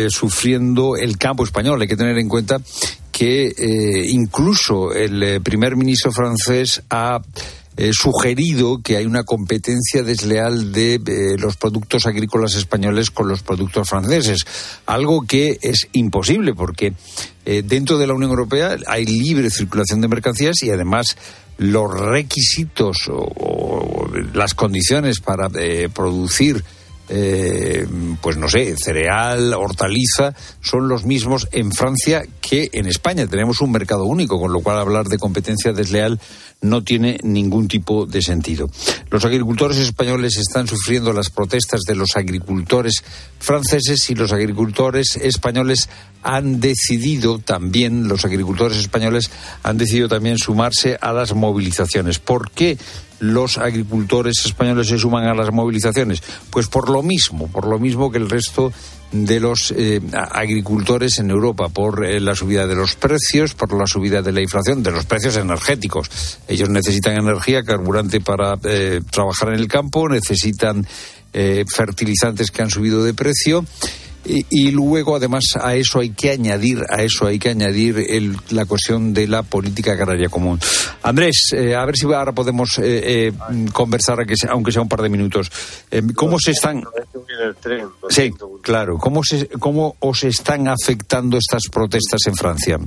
[0.09, 1.81] sufriendo el campo español.
[1.81, 2.61] Hay que tener en cuenta
[3.19, 7.19] que eh, incluso el eh, primer ministro francés ha
[7.81, 13.87] eh, sugerido que hay una competencia desleal de los productos agrícolas españoles con los productos
[13.89, 14.45] franceses,
[14.85, 16.93] algo que es imposible porque
[17.63, 21.17] dentro de la Unión Europea hay libre circulación de mercancías y además
[21.57, 25.49] los requisitos o las condiciones para
[25.93, 26.63] producir
[27.09, 27.87] eh,
[28.21, 33.27] pues no sé, cereal, hortaliza, son los mismos en Francia que en España.
[33.27, 36.19] Tenemos un mercado único, con lo cual hablar de competencia desleal
[36.61, 38.69] no tiene ningún tipo de sentido.
[39.09, 43.03] Los agricultores españoles están sufriendo las protestas de los agricultores
[43.39, 45.89] franceses y los agricultores españoles
[46.21, 49.31] han decidido también, los agricultores españoles
[49.63, 52.19] han decidido también sumarse a las movilizaciones.
[52.19, 52.77] ¿Por qué?
[53.19, 56.21] Los agricultores españoles se suman a las movilizaciones?
[56.49, 58.71] Pues por lo mismo, por lo mismo que el resto
[59.11, 63.87] de los eh, agricultores en Europa, por eh, la subida de los precios, por la
[63.87, 66.39] subida de la inflación, de los precios energéticos.
[66.47, 70.85] Ellos necesitan energía, carburante para eh, trabajar en el campo, necesitan
[71.31, 73.63] fertilizantes que han subido de precio
[74.25, 78.65] y, luego, además, a eso hay que añadir, a eso hay que añadir el, la
[78.65, 80.59] cuestión de la política agraria común.
[81.03, 83.33] Andrés, eh, a ver si ahora podemos eh, eh,
[83.71, 85.49] conversar, aunque sea un par de minutos.
[86.15, 86.83] ¿Cómo se están?
[88.09, 88.97] Sí, claro.
[88.97, 92.77] ¿Cómo, se, ¿Cómo os están afectando estas protestas en Francia?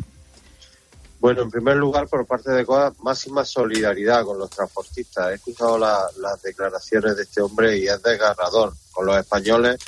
[1.19, 5.31] Bueno, en primer lugar, por parte de COA, máxima solidaridad con los transportistas.
[5.31, 9.79] He escuchado las declaraciones de este hombre y es desgarrador con los españoles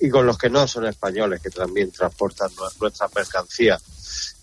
[0.00, 3.82] y con los que no son españoles, que también transportan nuestras mercancías.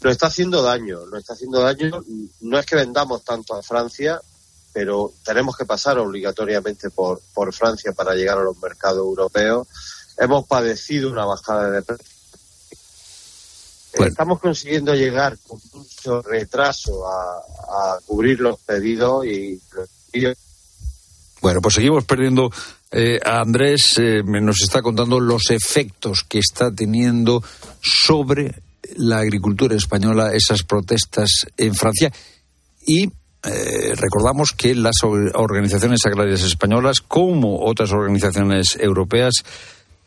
[0.02, 2.04] Nos está haciendo daño, nos está haciendo daño.
[2.42, 4.22] No es que vendamos tanto a Francia,
[4.74, 9.68] pero tenemos que pasar obligatoriamente por, por Francia para llegar a los mercados europeos.
[10.18, 12.16] Hemos padecido una bajada de precios
[14.04, 19.62] Estamos consiguiendo llegar con mucho retraso a, cubrir los pedidos y
[21.42, 22.50] bueno, pues seguimos perdiendo.
[22.98, 27.44] Eh, Andrés eh, nos está contando los efectos que está teniendo
[27.82, 28.56] sobre
[28.96, 32.10] la agricultura española esas protestas en Francia.
[32.88, 39.44] Y eh, recordamos que las organizaciones agrarias españolas, como otras organizaciones europeas,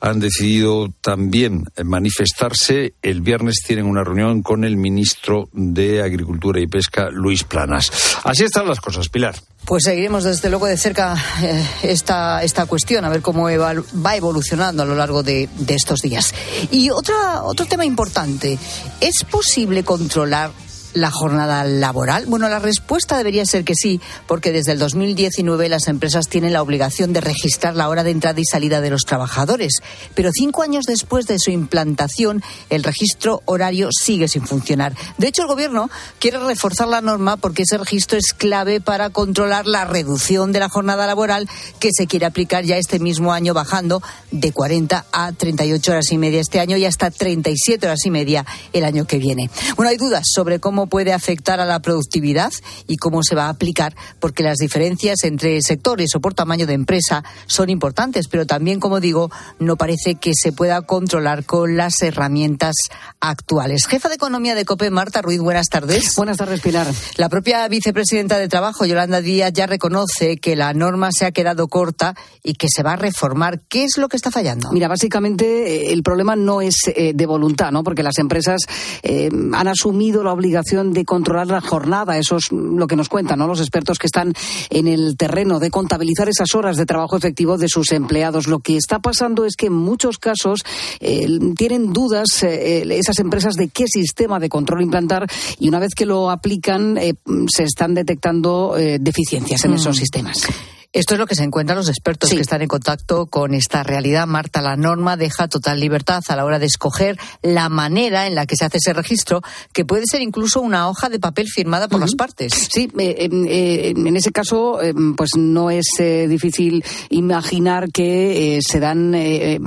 [0.01, 2.95] han decidido también manifestarse.
[3.03, 8.17] El viernes tienen una reunión con el ministro de Agricultura y Pesca, Luis Planas.
[8.25, 9.35] Así están las cosas, Pilar.
[9.69, 14.83] Pues seguiremos desde luego de cerca eh, esta, esta cuestión, a ver cómo va evolucionando
[14.83, 16.33] a lo largo de, de estos días.
[16.71, 18.59] Y otra, otro tema importante,
[18.99, 20.53] ¿es posible controlar
[20.95, 22.27] la jornada laboral?
[22.27, 26.63] Bueno, la respuesta debería ser que sí, porque desde el 2019 las empresas tienen la
[26.63, 29.83] obligación de registrar la hora de entrada y salida de los trabajadores.
[30.15, 34.95] Pero cinco años después de su implantación, el registro horario sigue sin funcionar.
[35.19, 39.67] De hecho, el Gobierno quiere reforzar la norma porque ese registro es clave para controlar
[39.67, 44.03] la reducción de la jornada laboral que se quiere aplicar ya este mismo año, bajando
[44.31, 48.45] de 40 a 38 horas y media este año y hasta 37 horas y media
[48.73, 49.51] el año que viene.
[49.77, 52.53] Bueno, hay dudas sobre cómo puede afectar a la productividad
[52.87, 56.75] y cómo se va a aplicar, porque las diferencias entre sectores o por tamaño de
[56.75, 62.01] empresa son importantes, pero también, como digo, no parece que se pueda controlar con las
[62.03, 62.77] herramientas
[63.21, 63.87] actuales.
[63.87, 66.15] Jefa de Economía de COPE, Marta Ruiz, buenas tardes.
[66.17, 66.87] Buenas tardes, Pilar.
[67.17, 71.69] La propia vicepresidenta de Trabajo, Yolanda Díaz, ya reconoce que la norma se ha quedado
[71.69, 73.61] corta y que se va a reformar.
[73.69, 74.71] ¿Qué es lo que está fallando?
[74.73, 77.83] Mira, básicamente eh, el problema no es eh, de voluntad, ¿no?
[77.83, 78.61] Porque las empresas
[79.03, 82.19] eh, han asumido la obligación de controlar la jornada.
[82.19, 83.47] Eso es lo que nos cuentan ¿no?
[83.47, 84.35] los expertos que están
[84.71, 88.47] en el terreno de contabilizar esas horas de trabajo efectivo de sus empleados.
[88.47, 90.61] Lo que está pasando es que en muchos casos
[91.01, 95.27] eh, tienen dudas eh, esas empresas de qué sistema de control implantar
[95.59, 97.15] y una vez que lo aplican eh,
[97.49, 99.99] se están detectando deficiencias en esos mm.
[99.99, 100.47] sistemas.
[100.95, 104.27] Esto es lo que se encuentran los expertos que están en contacto con esta realidad.
[104.27, 108.47] Marta, la norma deja total libertad a la hora de escoger la manera en la
[108.47, 109.43] que se hace ese registro,
[109.75, 112.71] que puede ser incluso una hoja de papel firmada por las partes.
[112.73, 119.15] Sí, eh, eh, en ese caso, eh, pues no es difícil imaginar que se dan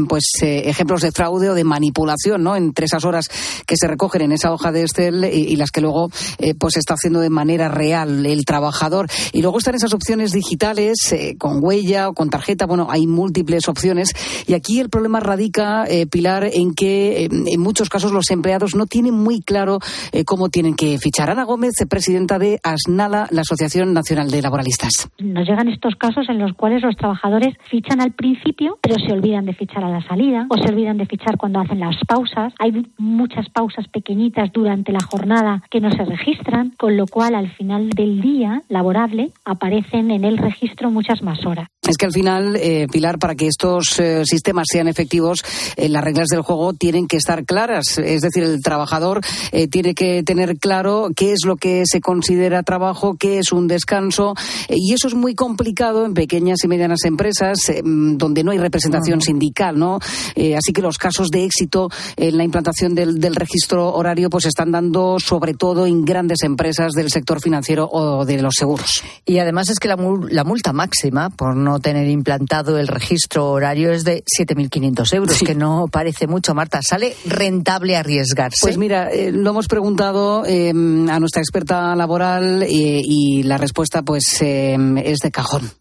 [0.09, 2.55] pues ejemplos de fraude o de manipulación, ¿no?
[2.55, 3.27] Entre esas horas
[3.67, 6.09] que se recogen en esa hoja de Excel y, las que luego
[6.57, 9.07] pues se está haciendo de manera real el trabajador.
[9.33, 12.65] Y luego están esas opciones digitales eh, con huella o con tarjeta.
[12.65, 14.13] Bueno, hay múltiples opciones.
[14.47, 18.75] Y aquí el problema radica, eh, Pilar, en que eh, en muchos casos los empleados
[18.75, 19.79] no tienen muy claro
[20.25, 21.29] cómo tienen que fichar.
[21.29, 25.09] Ana Gómez, presidenta de ASNALA, la Asociación Nacional de Laboralistas.
[25.19, 29.45] Nos llegan estos casos en los cuales los trabajadores fichan al principio, pero se olvidan
[29.45, 32.53] de fichar a la salida o se olvidan de fichar cuando hacen las pausas.
[32.59, 37.49] Hay muchas pausas pequeñitas durante la jornada que no se registran, con lo cual al
[37.51, 41.67] final del día laborable aparecen en el registro muchas más horas.
[41.87, 45.43] Es que al final, eh, Pilar, para que estos eh, sistemas sean efectivos,
[45.75, 47.97] eh, las reglas del juego tienen que estar claras.
[47.97, 49.21] Es decir, el trabajador
[49.69, 54.35] tiene que tener claro qué es lo que se considera trabajo, qué es un descanso.
[54.69, 59.77] y eso es muy complicado en pequeñas y medianas empresas donde no hay representación sindical,
[59.77, 59.99] ¿no?
[60.55, 64.71] así que los casos de éxito en la implantación del, del registro horario pues están
[64.71, 69.03] dando sobre todo en grandes empresas del sector financiero o de los seguros.
[69.25, 69.97] Y además es que la,
[70.29, 70.90] la multa máxima
[71.35, 76.53] por no tener implantado el registro horario es de 7.500 euros, que no parece mucho,
[76.53, 76.81] Marta.
[76.81, 78.59] ¿Sale rentable arriesgarse?
[78.61, 84.01] Pues mira, eh, lo hemos preguntado em, a nuestra experta laboral eh, y la respuesta
[84.03, 85.71] pues em, es de cajón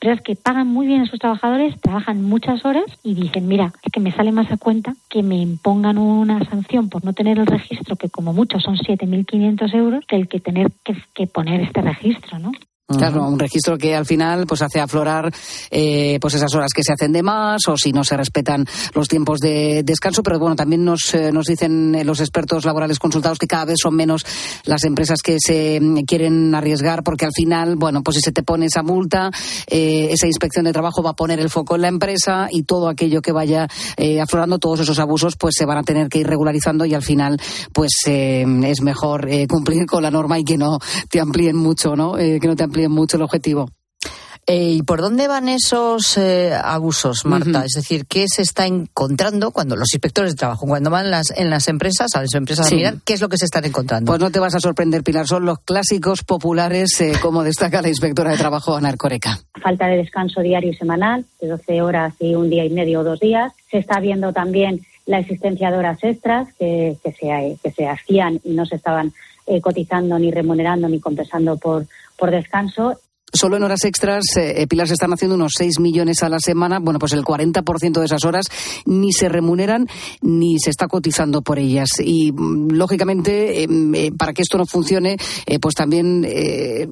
[0.00, 3.92] empresas que pagan muy bien a sus trabajadores, trabajan muchas horas y dicen, mira, es
[3.92, 7.46] que me sale más a cuenta que me impongan una sanción por no tener el
[7.46, 11.82] registro, que como mucho son 7.500 euros, que el que tener que, que poner este
[11.82, 12.52] registro, ¿no?
[12.96, 15.30] Claro, un registro que al final pues hace aflorar
[15.70, 18.64] eh, pues esas horas que se hacen de más o si no se respetan
[18.94, 22.98] los tiempos de descanso, pero bueno, también nos, eh, nos dicen eh, los expertos laborales
[22.98, 24.24] consultados que cada vez son menos
[24.64, 28.42] las empresas que se mm, quieren arriesgar porque al final, bueno, pues si se te
[28.42, 29.30] pone esa multa,
[29.66, 33.20] esa inspección de trabajo va a poner el foco en la empresa y todo aquello
[33.20, 33.68] que vaya
[34.22, 37.38] aflorando, todos esos abusos, pues se van a tener que ir regularizando y al final,
[37.74, 40.78] pues es mejor cumplir con la norma y que no
[41.10, 42.14] te amplíen mucho, ¿no?
[42.14, 43.68] que no te amplíen mucho el objetivo.
[44.50, 47.66] Eh, ¿Y por dónde van esos eh, abusos, Marta?
[47.66, 51.50] Es decir, ¿qué se está encontrando cuando los inspectores de trabajo, cuando van las, en
[51.50, 54.10] las empresas, a las empresas a mirar, qué es lo que se están encontrando?
[54.10, 57.90] Pues no te vas a sorprender, Pilar, son los clásicos populares, eh, como destaca la
[57.90, 59.38] inspectora de trabajo, Ana Arcoreca.
[59.62, 63.04] Falta de descanso diario y semanal, de 12 horas y un día y medio o
[63.04, 63.52] dos días.
[63.70, 68.40] Se está viendo también la existencia de horas extras que, que, se, que se hacían
[68.42, 69.12] y no se estaban
[69.62, 71.86] cotizando, ni remunerando, ni compensando por
[72.18, 73.00] por descanso
[73.32, 76.78] Solo en horas extras, eh, Pilar, se están haciendo unos 6 millones a la semana.
[76.78, 78.46] Bueno, pues el 40% de esas horas
[78.86, 79.86] ni se remuneran
[80.22, 81.90] ni se está cotizando por ellas.
[82.02, 86.26] Y, mm, lógicamente, em, eh, para que esto no funcione, eh, pues también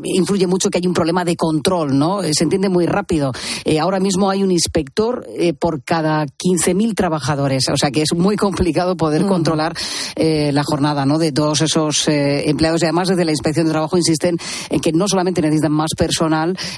[0.04, 2.20] influye mucho que hay un problema de control, ¿no?
[2.22, 3.32] se entiende muy rápido.
[3.80, 5.26] ahora mismo hay un inspector
[5.58, 7.68] por cada 15.000 trabajadores.
[7.72, 9.74] O sea que es muy complicado poder controlar
[10.16, 11.18] la jornada, ¿no?
[11.18, 12.82] De todos esos empleados.
[12.82, 14.36] Y además, desde la inspección de trabajo insisten
[14.70, 16.25] en que no solamente necesitan más personas,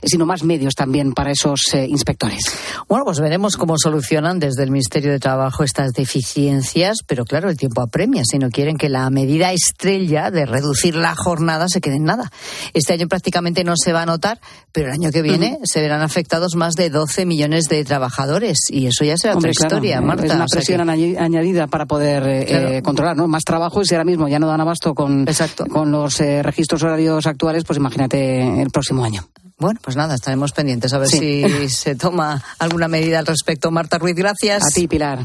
[0.03, 2.41] sino más medios también para esos eh, inspectores.
[2.89, 7.57] Bueno, pues veremos cómo solucionan desde el Ministerio de Trabajo estas deficiencias, pero claro, el
[7.57, 11.97] tiempo apremia si no quieren que la medida estrella de reducir la jornada se quede
[11.97, 12.31] en nada.
[12.75, 14.41] Este año prácticamente no se va a notar,
[14.73, 18.87] pero el año que viene se verán afectados más de 12 millones de trabajadores y
[18.87, 20.27] eso ya será otra historia, Marta.
[20.27, 23.29] Es una presión añadida para poder eh, eh, controlar, ¿no?
[23.29, 25.27] Más trabajo y si ahora mismo ya no dan abasto con,
[25.71, 29.29] con los registros horarios actuales, pues imagínate el próximo año.
[29.59, 33.71] Bueno, pues nada, estaremos pendientes a ver si se toma alguna medida al respecto.
[33.71, 34.65] Marta Ruiz, gracias.
[34.65, 35.19] A ti, Pilar.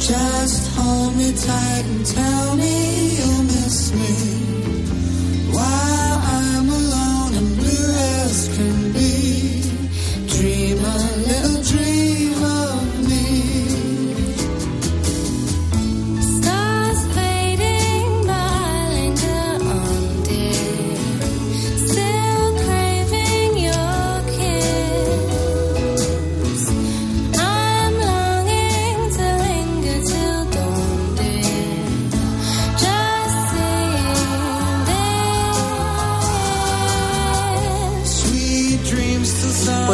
[0.00, 4.39] Just hold me tight and tell me you'll miss me.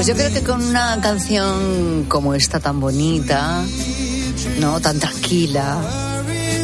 [0.07, 3.65] Pues yo creo que con una canción como esta tan bonita,
[4.61, 4.81] ¿no?
[4.81, 5.81] Tan tranquila,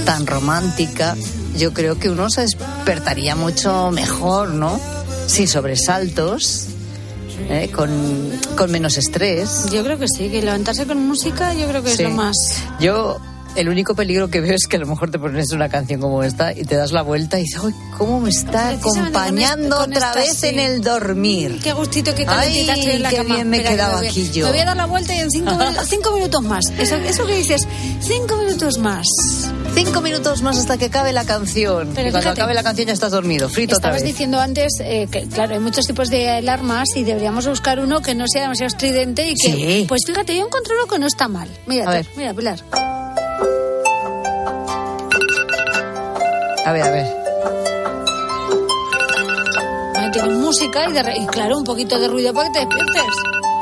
[0.05, 1.17] tan romántica,
[1.57, 4.79] yo creo que uno se despertaría mucho mejor, ¿no?
[5.27, 6.69] Sin sobresaltos.
[7.49, 7.69] ¿eh?
[7.75, 7.91] Con,
[8.57, 9.69] con, menos estrés.
[9.73, 12.37] Yo creo que sí, que levantarse con música yo creo que es lo más.
[12.79, 13.19] Yo
[13.57, 16.23] el único peligro que veo es que a lo mejor te pones una canción como
[16.23, 20.43] esta y te das la vuelta y dices, ¡ay, cómo me está acompañando otra vez
[20.45, 21.61] en el dormir!
[21.63, 24.47] Qué gustito, qué calentita estoy en la qué bien me he quedado aquí yo.
[24.47, 25.53] Me voy a dar la vuelta y en cinco,
[25.87, 26.65] cinco minutos más.
[26.79, 27.67] Eso, eso que dices,
[28.01, 29.07] cinco minutos más.
[29.75, 31.93] Cinco minutos más hasta que acabe la canción.
[31.95, 34.13] Pero y cuando acabe la canción ya estás dormido, frito Estabas otra vez.
[34.13, 38.15] diciendo antes eh, que, claro, hay muchos tipos de alarmas y deberíamos buscar uno que
[38.15, 39.53] no sea demasiado estridente y que...
[39.53, 39.85] Sí.
[39.89, 41.49] Pues fíjate, yo encontré uno que no está mal.
[41.67, 42.07] Ver.
[42.17, 42.63] mira, Pilar.
[46.65, 47.23] A ver, a ver.
[50.13, 53.15] tiene música y, de, y, claro, un poquito de ruido para que te despiertes.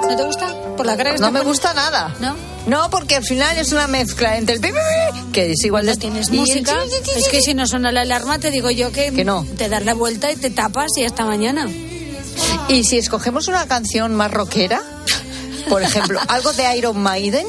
[0.03, 0.55] ¿No te gusta?
[0.77, 2.15] Por la cara que No me gusta nada.
[2.21, 2.35] ¿No?
[2.67, 4.61] No, porque al final es una mezcla entre el
[5.33, 6.77] que es igual de tienes música.
[7.17, 9.47] Es que si no suena la alarma te digo yo que, que no.
[9.57, 11.69] te das la vuelta y te tapas y hasta mañana.
[12.69, 14.83] Y si escogemos una canción más rockera,
[15.69, 17.47] por ejemplo, algo de Iron Maiden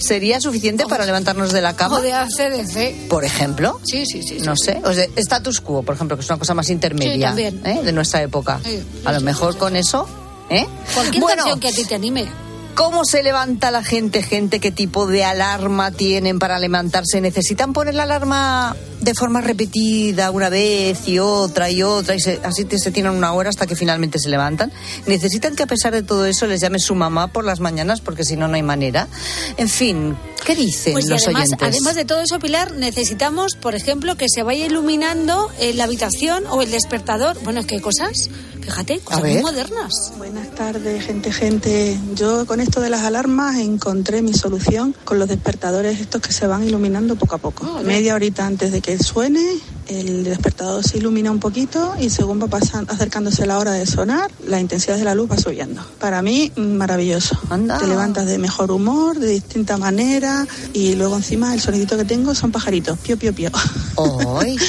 [0.00, 1.98] sería suficiente para levantarnos de la cama.
[1.98, 3.08] O de ACDC.
[3.08, 3.80] Por ejemplo.
[3.84, 4.38] Sí, sí, sí.
[4.40, 4.80] No sé.
[4.84, 7.80] O sea, status quo, por ejemplo, que es una cosa más intermedia ¿eh?
[7.84, 8.60] de nuestra época.
[9.04, 10.08] a lo mejor con eso.
[10.50, 10.66] ¿eh?
[10.94, 12.26] Cualquier canción que a ti te anime.
[12.74, 14.22] ¿Cómo se levanta la gente?
[14.22, 17.20] Gente, ¿qué tipo de alarma tienen para levantarse?
[17.20, 22.66] ¿Necesitan poner la alarma de forma repetida una vez y otra y otra y así
[22.78, 24.72] se tienen una hora hasta que finalmente se levantan?
[25.06, 28.24] ¿Necesitan que a pesar de todo eso les llame su mamá por las mañanas porque
[28.24, 29.08] si no, no hay manera?
[29.56, 31.68] En fin, ¿Qué dicen Pues y los además, oyentes?
[31.68, 36.44] además de todo eso, Pilar, necesitamos, por ejemplo, que se vaya iluminando eh, la habitación
[36.48, 37.38] o el despertador.
[37.44, 38.30] Bueno, es que hay cosas,
[38.60, 40.12] fíjate, cosas muy modernas.
[40.16, 41.98] Buenas tardes, gente, gente.
[42.14, 46.46] Yo con esto de las alarmas encontré mi solución con los despertadores estos que se
[46.46, 47.80] van iluminando poco a poco.
[47.84, 52.46] Media horita antes de que suene, el despertador se ilumina un poquito y según va
[52.48, 55.82] pasan- acercándose la hora de sonar, la intensidad de la luz va subiendo.
[55.98, 57.38] Para mí, maravilloso.
[57.78, 62.34] Te levantas de mejor humor, de distinta manera y luego encima el sonidito que tengo
[62.34, 62.98] son pajaritos.
[62.98, 63.50] Pío, pío, pío.
[64.40, 64.56] Ay.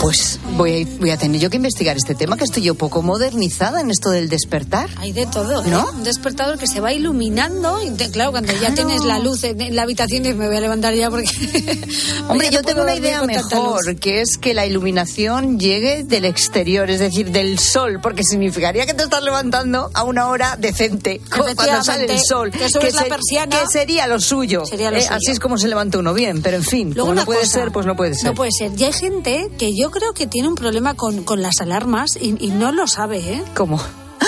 [0.00, 3.02] Pues voy a, voy a tener yo que investigar este tema, que estoy yo poco
[3.02, 4.88] modernizada en esto del despertar.
[4.96, 5.68] Hay de todo, ¿eh?
[5.68, 5.86] ¿No?
[5.94, 7.82] Un despertador que se va iluminando.
[7.82, 10.56] Y te- claro, cuando ya tienes la luz en, en la habitación, dices, me voy
[10.56, 11.30] a levantar ya porque.
[12.28, 16.90] Hombre, yo no tengo una idea mejor, que es que la iluminación llegue del exterior,
[16.90, 21.84] es decir, del sol, porque significaría que te estás levantando a una hora decente, cuando
[21.84, 22.50] sale el sol.
[22.50, 23.60] que subes la persiana.
[23.60, 24.64] que sería lo suyo.
[24.66, 25.14] Sería lo Eh, suyo.
[25.16, 27.52] Así es como se levanta uno bien, pero en fin, Luego como no puede cosa,
[27.52, 28.24] ser, pues no puede ser.
[28.24, 28.72] No puede ser.
[28.78, 32.36] Y hay gente que yo creo que tiene un problema con, con las alarmas y,
[32.44, 33.44] y no lo sabe, ¿eh?
[33.54, 33.80] ¿Cómo?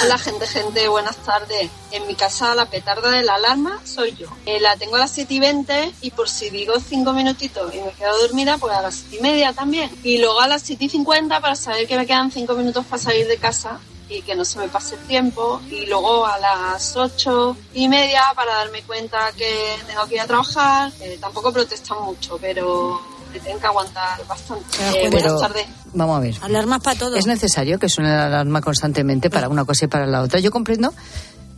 [0.03, 1.71] Hola gente, gente, buenas tardes.
[1.91, 4.29] En mi casa la petarda de la alarma soy yo.
[4.47, 7.81] Eh, la tengo a las 7 y 20 y por si digo 5 minutitos y
[7.81, 9.91] me quedo dormida, pues a las 7 y media también.
[10.05, 13.03] Y luego a las 7 y 50 para saber que me quedan 5 minutos para
[13.03, 15.61] salir de casa y que no se me pase el tiempo.
[15.69, 20.27] Y luego a las 8 y media para darme cuenta que tengo que ir a
[20.27, 20.93] trabajar.
[21.01, 24.64] Eh, tampoco protestan mucho, pero tienen que aguantar bastante.
[24.97, 25.66] Eh, buenas tardes.
[25.93, 26.35] Vamos a ver.
[26.43, 27.16] Alarmas para todo.
[27.16, 30.41] Es necesario que suene la alarma constantemente para una cosa y para la otra.
[30.41, 30.93] Yo comprendo,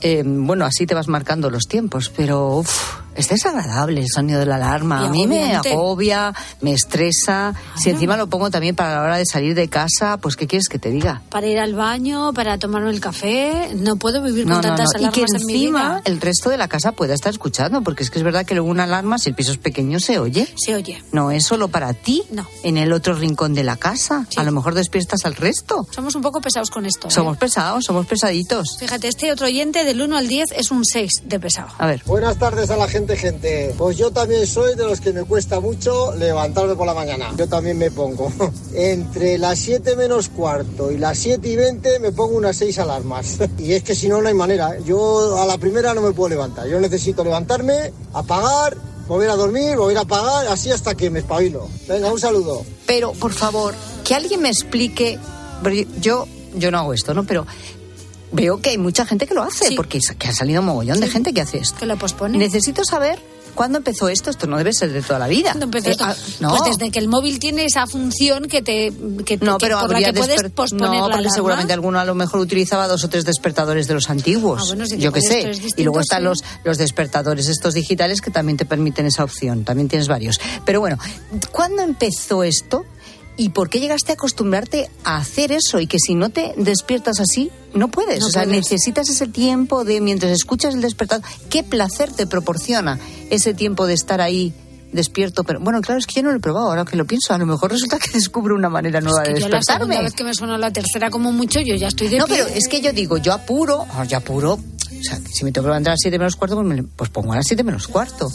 [0.00, 4.46] eh, bueno, así te vas marcando los tiempos, pero uf, es desagradable el sonido de
[4.46, 5.02] la alarma.
[5.02, 7.54] Y A mí me agobia, me estresa.
[7.76, 10.68] Si encima lo pongo también para la hora de salir de casa, pues ¿qué quieres
[10.68, 11.22] que te diga?
[11.30, 13.70] Para ir al baño, para tomarme el café.
[13.74, 15.08] No puedo vivir No, con no, tantas no.
[15.08, 16.02] Y que alarmas en mi encima vida.
[16.04, 18.70] el resto de la casa pueda estar escuchando, porque es que es verdad que luego
[18.70, 20.52] una alarma, si el piso es pequeño, se oye.
[20.56, 21.02] Se oye.
[21.12, 22.46] No es solo para ti, No.
[22.62, 24.26] en el otro rincón de la casa.
[24.36, 25.86] A lo mejor despiertas al resto.
[25.90, 27.08] Somos un poco pesados con esto.
[27.08, 27.10] ¿eh?
[27.10, 28.76] Somos pesados, somos pesaditos.
[28.78, 31.68] Fíjate, este otro oyente del 1 al 10 es un 6 de pesado.
[31.78, 32.02] A ver.
[32.06, 33.74] Buenas tardes a la gente, gente.
[33.76, 37.32] Pues yo también soy de los que me cuesta mucho levantarme por la mañana.
[37.36, 38.32] Yo también me pongo.
[38.74, 43.38] Entre las 7 menos cuarto y las 7 y 20 me pongo unas 6 alarmas.
[43.58, 44.78] Y es que si no, no hay manera.
[44.80, 46.66] Yo a la primera no me puedo levantar.
[46.66, 48.76] Yo necesito levantarme, apagar,
[49.06, 51.68] volver a dormir, volver a apagar, así hasta que me espabilo.
[51.88, 52.64] Venga, un saludo.
[52.86, 53.74] Pero, por favor,
[54.04, 55.18] que alguien me explique.
[56.00, 56.26] Yo,
[56.56, 57.24] yo no hago esto, ¿no?
[57.24, 57.46] Pero
[58.32, 61.08] veo que hay mucha gente que lo hace, porque que ha salido un mogollón de
[61.08, 61.78] gente que hace esto.
[61.78, 62.38] Que lo pospone.
[62.38, 63.18] Necesito saber
[63.54, 64.30] cuándo empezó esto.
[64.30, 65.50] Esto no debe ser de toda la vida.
[65.50, 66.04] ¿Cuándo empezó Eh, esto?
[66.04, 66.50] ah, no.
[66.50, 68.92] Pues desde que el móvil tiene esa función que te
[69.26, 71.98] que, No, que- pero por la habría que puedes posponer No, la porque seguramente alguno
[71.98, 74.60] a lo mejor utilizaba dos o tres despertadores de los antiguos.
[74.62, 75.50] Ah, bueno, si te yo qué sé.
[75.76, 76.24] Y luego están sí.
[76.24, 79.64] los, los despertadores estos digitales que también te permiten esa opción.
[79.64, 80.40] También tienes varios.
[80.64, 80.96] Pero bueno,
[81.50, 82.84] ¿cuándo empezó esto?
[83.40, 85.80] ¿Y por qué llegaste a acostumbrarte a hacer eso?
[85.80, 88.20] Y que si no te despiertas así, no puedes.
[88.20, 88.58] No o sea, puedes.
[88.70, 91.24] necesitas ese tiempo de mientras escuchas el despertador.
[91.48, 92.98] ¿Qué placer te proporciona
[93.30, 94.52] ese tiempo de estar ahí?
[94.92, 97.32] despierto, pero bueno, claro, es que yo no lo he probado, ahora que lo pienso,
[97.32, 99.94] a lo mejor resulta que descubro una manera nueva Que de yo la despertarme.
[99.94, 102.38] segunda vez que me suena la tercera como mucho, yo ya estoy de No, pie.
[102.44, 105.66] pero es que yo digo, yo apuro, ah, yo apuro, o sea, si me tengo
[105.66, 107.86] que levantar a las 7 menos cuarto, pues, me- pues pongo a las 7 menos
[107.86, 108.28] cuarto.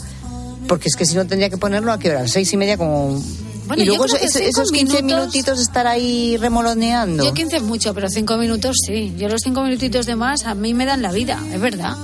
[0.66, 2.56] Porque es que si no tendría que ponerlo a qué hora, a las seis y
[2.56, 3.22] media como...
[3.66, 7.24] Bueno, y luego yo creo que esos, cinco esos 15 minutos- minutitos estar ahí remoloneando.
[7.24, 9.12] Yo 15 es mucho, pero 5 minutos sí.
[9.18, 11.96] Yo los 5 minutitos de más a mí me dan la vida, es verdad.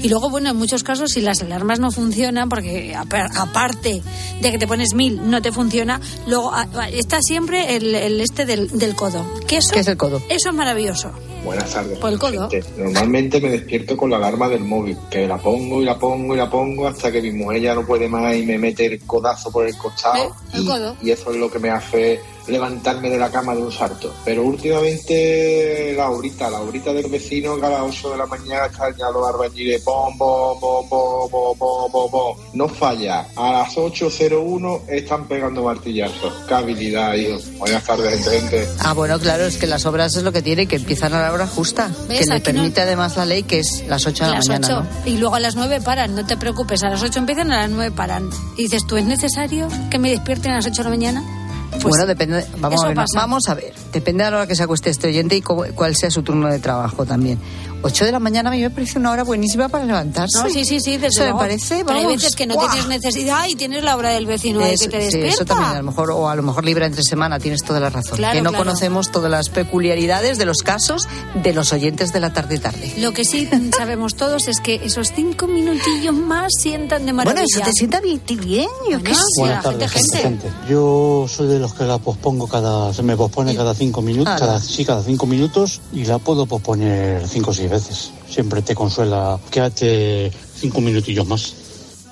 [0.00, 4.02] Y luego, bueno, en muchos casos, si las alarmas no funcionan, porque apa- aparte
[4.40, 8.44] de que te pones mil, no te funciona, luego ah, está siempre el, el este
[8.46, 9.24] del, del codo.
[9.46, 10.22] ¿Qué, eso, ¿Qué es el codo?
[10.28, 11.10] Eso es maravilloso.
[11.44, 11.98] Buenas tardes.
[11.98, 12.50] Por el codo.
[12.50, 12.64] gente.
[12.76, 16.36] Normalmente me despierto con la alarma del móvil, que la pongo y la pongo y
[16.36, 19.50] la pongo hasta que mi mujer ya no puede más y me mete el codazo
[19.50, 20.36] por el costado.
[20.52, 20.96] El codo.
[21.02, 22.20] Y eso es lo que me hace
[22.50, 24.12] levantarme de la cama de un salto.
[24.24, 28.66] Pero últimamente la horita, la horita del vecino que a las 8 de la mañana
[28.66, 32.36] están ya los albañiles, bom, bom, bom, bom, bom, bom, bom, bom.
[32.54, 33.26] No falla.
[33.36, 36.32] A las 8.01 están pegando martillazos.
[36.46, 37.38] Qué habilidad, hijo.
[37.58, 38.68] Buenas tardes, gente.
[38.80, 41.32] Ah, bueno, claro, es que las obras es lo que tiene, que empiezan a la
[41.32, 41.90] hora justa.
[42.08, 42.20] ¿Ves?
[42.20, 44.48] Que le Aquí no- permite además la ley, que es las 8 de la las
[44.48, 44.66] mañana.
[44.66, 45.10] 8 ¿no?
[45.10, 47.70] y luego a las 9 paran, no te preocupes, a las 8 empiezan, a las
[47.70, 48.28] 9 paran.
[48.56, 51.39] Y dices, ¿tú es necesario que me despierten a las 8 de la mañana?
[51.82, 52.44] Bueno, depende.
[52.58, 52.96] Vamos a ver.
[53.14, 53.72] Vamos a ver.
[53.92, 56.58] Depende de la hora que se acueste este oyente y cuál sea su turno de
[56.58, 57.38] trabajo también.
[57.82, 60.38] 8 de la mañana a mí me parece una hora buenísima para levantarse.
[60.42, 62.86] No, sí, sí, sí, desde Eso me parece, Pero hay vamos, veces que no tienes
[62.88, 65.28] necesidad y tienes la hora del vecino Eso, que te sí, despierta.
[65.34, 67.90] eso también, a lo mejor, o a lo mejor libre entre semana, tienes toda la
[67.90, 68.16] razón.
[68.18, 68.64] Claro, que no claro.
[68.64, 71.08] conocemos todas las peculiaridades de los casos
[71.42, 72.94] de los oyentes de la tarde-tarde.
[72.98, 77.42] Lo que sí sabemos todos es que esos cinco minutillos más sientan de maravilla.
[77.42, 79.22] Bueno, eso te sienta bien, bien yo qué Bueno, sé.
[79.34, 80.18] sí, Buenas tardes, gente.
[80.18, 80.48] gente.
[80.68, 84.60] Yo soy de los que la pospongo cada, se me pospone cada cinco minutos, cada,
[84.60, 88.10] sí, cada cinco minutos y la puedo posponer cinco o seis veces.
[88.28, 91.54] Siempre te consuela, quédate cinco minutillos más.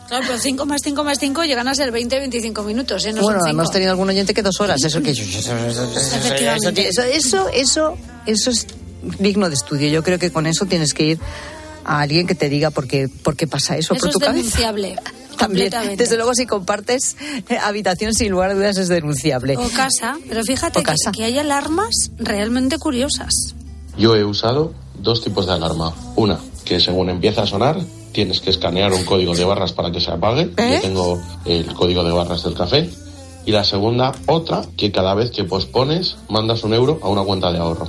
[0.08, 3.12] Claro, pero 5 más 5 más 5 llegan a ser 20, 25 minutos, ¿eh?
[3.12, 3.60] No bueno, son cinco.
[3.60, 4.82] hemos tenido algún oyente que dos horas.
[4.82, 5.22] Eso que eso,
[7.02, 8.66] eso, eso, eso es
[9.18, 9.88] digno de estudio.
[9.90, 11.18] Yo creo que con eso tienes que ir
[11.84, 14.20] a alguien que te diga por qué, por qué pasa eso, Eso por es tu
[14.20, 14.36] cabeza.
[14.38, 14.96] denunciable.
[15.36, 17.16] También, desde luego, si compartes
[17.48, 19.56] eh, habitación, sin lugar a dudas, es denunciable.
[19.56, 21.12] O casa, pero fíjate O casa.
[21.12, 23.32] Que, que hay alarmas realmente curiosas.
[23.96, 25.92] Yo he usado dos tipos de alarma.
[26.16, 27.78] Una, que según empieza a sonar,
[28.12, 30.50] tienes que escanear un código de barras para que se apague.
[30.56, 32.90] Yo tengo el código de barras del café.
[33.46, 37.50] Y la segunda, otra, que cada vez que pospones, mandas un euro a una cuenta
[37.50, 37.88] de ahorro.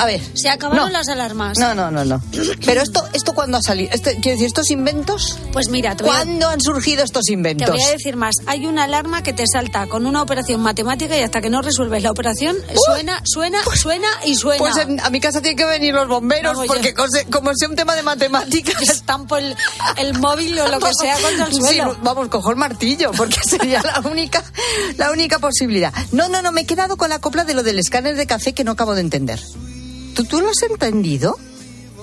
[0.00, 0.20] A ver.
[0.34, 0.90] Se acabaron No.
[0.90, 1.58] las alarmas.
[1.58, 2.22] No, no, no, no.
[2.64, 3.90] Pero esto, esto cuándo ha salido?
[3.92, 5.38] Este, quiero decir, estos inventos.
[5.52, 7.68] Pues mira, te voy a- ¿Cuándo han surgido estos Te inventos?
[7.70, 8.34] voy a decir más.
[8.46, 12.02] Hay una alarma que te salta con una operación matemática y hasta que no resuelves
[12.02, 14.58] la operación suena, suena, suena y suena.
[14.58, 17.76] Pues en- a mi casa tienen que venir los bomberos Vamos, porque como sea un
[17.76, 18.80] tema de matemáticas.
[18.88, 19.54] Estampo el,
[19.98, 21.96] el móvil o lo que sea contra el Sí, suelo.
[22.02, 24.42] vamos, cojo el martillo porque sería la única,
[24.96, 25.92] la única posibilidad.
[26.12, 28.52] No, no, no, me he quedado con la copla de lo del escáner de café
[28.54, 29.40] que no acabo de entender.
[30.20, 31.38] ¿Tú, tú lo has entendido?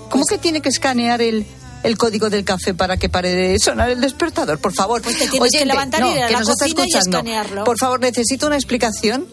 [0.10, 1.46] ¿Cómo Pues que tiene que escanear el,
[1.84, 4.58] el código del café para que pare de sonar el despertador?
[4.58, 5.04] Por favor.
[5.04, 7.64] Pues te tienes que levantar y ir a la cocina y escanearlo.
[7.64, 9.28] Por favor, necesito una explicación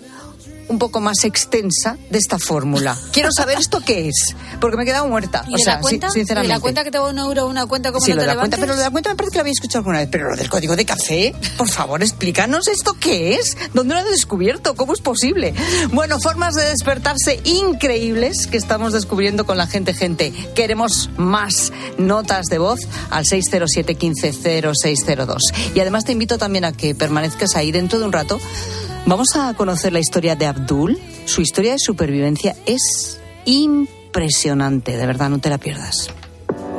[0.68, 2.96] un poco más extensa de esta fórmula.
[3.12, 5.44] Quiero saber esto qué es, porque me he quedado muerta.
[5.48, 6.08] ¿Y o sea, la cuenta?
[6.08, 6.52] si- sinceramente.
[6.52, 8.36] ¿Y la cuenta que te va un euro, una cuenta como Sí, no te la
[8.36, 10.08] cuenta, pero lo de la cuenta me parece que lo había escuchado alguna vez.
[10.10, 13.56] Pero lo del código de café, por favor, explícanos esto qué es.
[13.74, 14.74] ¿Dónde lo han descubierto?
[14.74, 15.54] ¿Cómo es posible?
[15.92, 20.32] Bueno, formas de despertarse increíbles que estamos descubriendo con la gente, gente.
[20.54, 25.42] Queremos más notas de voz al 607 15 0602.
[25.74, 28.40] Y además te invito también a que permanezcas ahí dentro de un rato.
[29.07, 30.98] Vamos a conocer la historia de Abdul.
[31.26, 36.09] Su historia de supervivencia es impresionante, de verdad, no te la pierdas.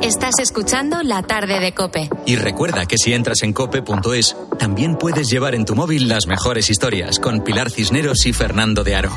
[0.02, 2.10] Estás escuchando La tarde de Cope.
[2.26, 6.68] Y recuerda que si entras en cope.es, también puedes llevar en tu móvil las mejores
[6.68, 9.16] historias con Pilar Cisneros y Fernando de Aro.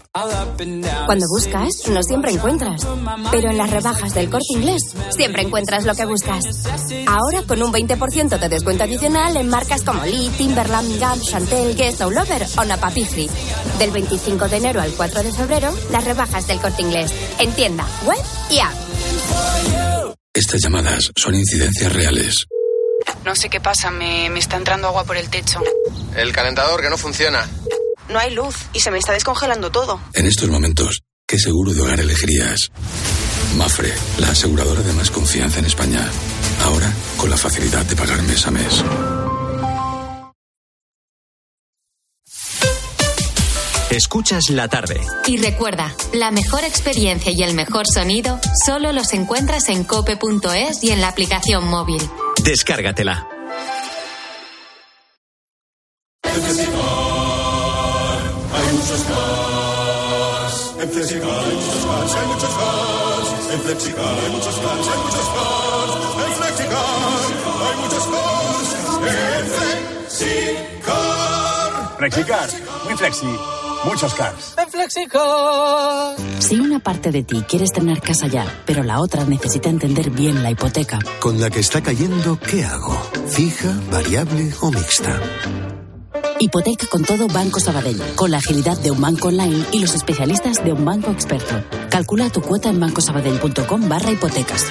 [0.13, 2.85] Cuando buscas, no siempre encuentras.
[3.31, 6.43] Pero en las rebajas del corte inglés, siempre encuentras lo que buscas.
[7.07, 12.01] Ahora con un 20% de descuento adicional en marcas como Lee, Timberland, Gap, Chantel, Guess,
[12.01, 13.29] All Over o Napapifri.
[13.79, 17.13] Del 25 de enero al 4 de febrero, las rebajas del corte inglés.
[17.39, 18.73] En tienda, web y app.
[20.33, 22.47] Estas llamadas son incidencias reales.
[23.23, 25.61] No sé qué pasa, me, me está entrando agua por el techo.
[26.17, 27.47] El calentador que no funciona.
[28.11, 30.01] No hay luz y se me está descongelando todo.
[30.13, 32.69] En estos momentos, ¿qué seguro de hogar elegirías?
[33.57, 36.05] Mafre, la aseguradora de más confianza en España.
[36.63, 38.83] Ahora, con la facilidad de pagar mes a mes.
[43.91, 45.01] Escuchas la tarde.
[45.27, 50.91] Y recuerda, la mejor experiencia y el mejor sonido solo los encuentras en cope.es y
[50.91, 52.01] en la aplicación móvil.
[52.43, 53.27] Descárgatela.
[60.81, 62.15] En Flexicar hay muchos más.
[62.15, 63.53] Hay muchos más.
[63.53, 65.93] En Flexicar hay muchos cars, hay muchos cars.
[66.25, 66.85] En Flexicar
[67.61, 68.69] hay muchos cars.
[68.81, 69.45] En
[70.09, 70.81] Flexicar.
[71.97, 72.49] Flexicar,
[72.85, 73.27] muy flexi,
[73.85, 74.55] muchos cars.
[74.57, 76.15] En Flexicar.
[76.39, 80.41] Si una parte de ti quiere estrenar casa ya, pero la otra necesita entender bien
[80.41, 80.97] la hipoteca.
[81.19, 82.99] Con la que está cayendo, ¿qué hago?
[83.27, 85.19] ¿Fija, variable o mixta?
[86.41, 90.63] Hipoteca con todo Banco Sabadell, con la agilidad de un banco online y los especialistas
[90.63, 91.63] de un banco experto.
[91.91, 94.65] Calcula tu cuota en bancosabadell.com barra hipotecas.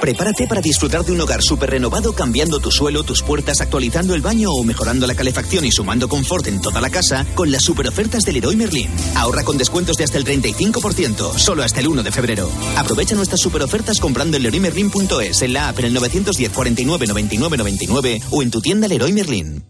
[0.00, 4.22] Prepárate para disfrutar de un hogar súper renovado cambiando tu suelo, tus puertas, actualizando el
[4.22, 7.86] baño o mejorando la calefacción y sumando confort en toda la casa con las super
[7.86, 8.88] ofertas del Leroy Merlin.
[9.16, 12.50] Ahorra con descuentos de hasta el 35%, solo hasta el 1 de febrero.
[12.78, 17.58] Aprovecha nuestras super ofertas comprando en leroymerlin.es, en la app en el 910 49 99
[17.58, 19.69] 99 o en tu tienda Leroy Merlin.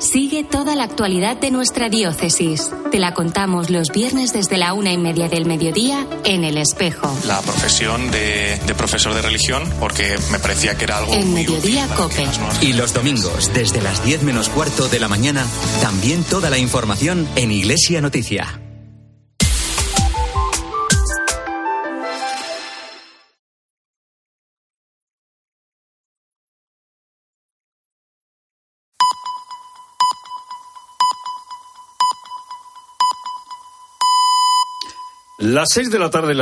[0.00, 2.70] Sigue toda la actualidad de nuestra diócesis.
[2.90, 7.14] Te la contamos los viernes desde la una y media del mediodía en El Espejo.
[7.26, 11.12] La profesión de, de profesor de religión, porque me parecía que era algo.
[11.12, 11.96] En muy Mediodía útil.
[11.96, 12.26] Cope.
[12.66, 15.46] Y los domingos, desde las 10 menos cuarto de la mañana,
[15.82, 18.58] también toda la información en Iglesia Noticia.
[35.40, 36.38] Las seis de la tarde, las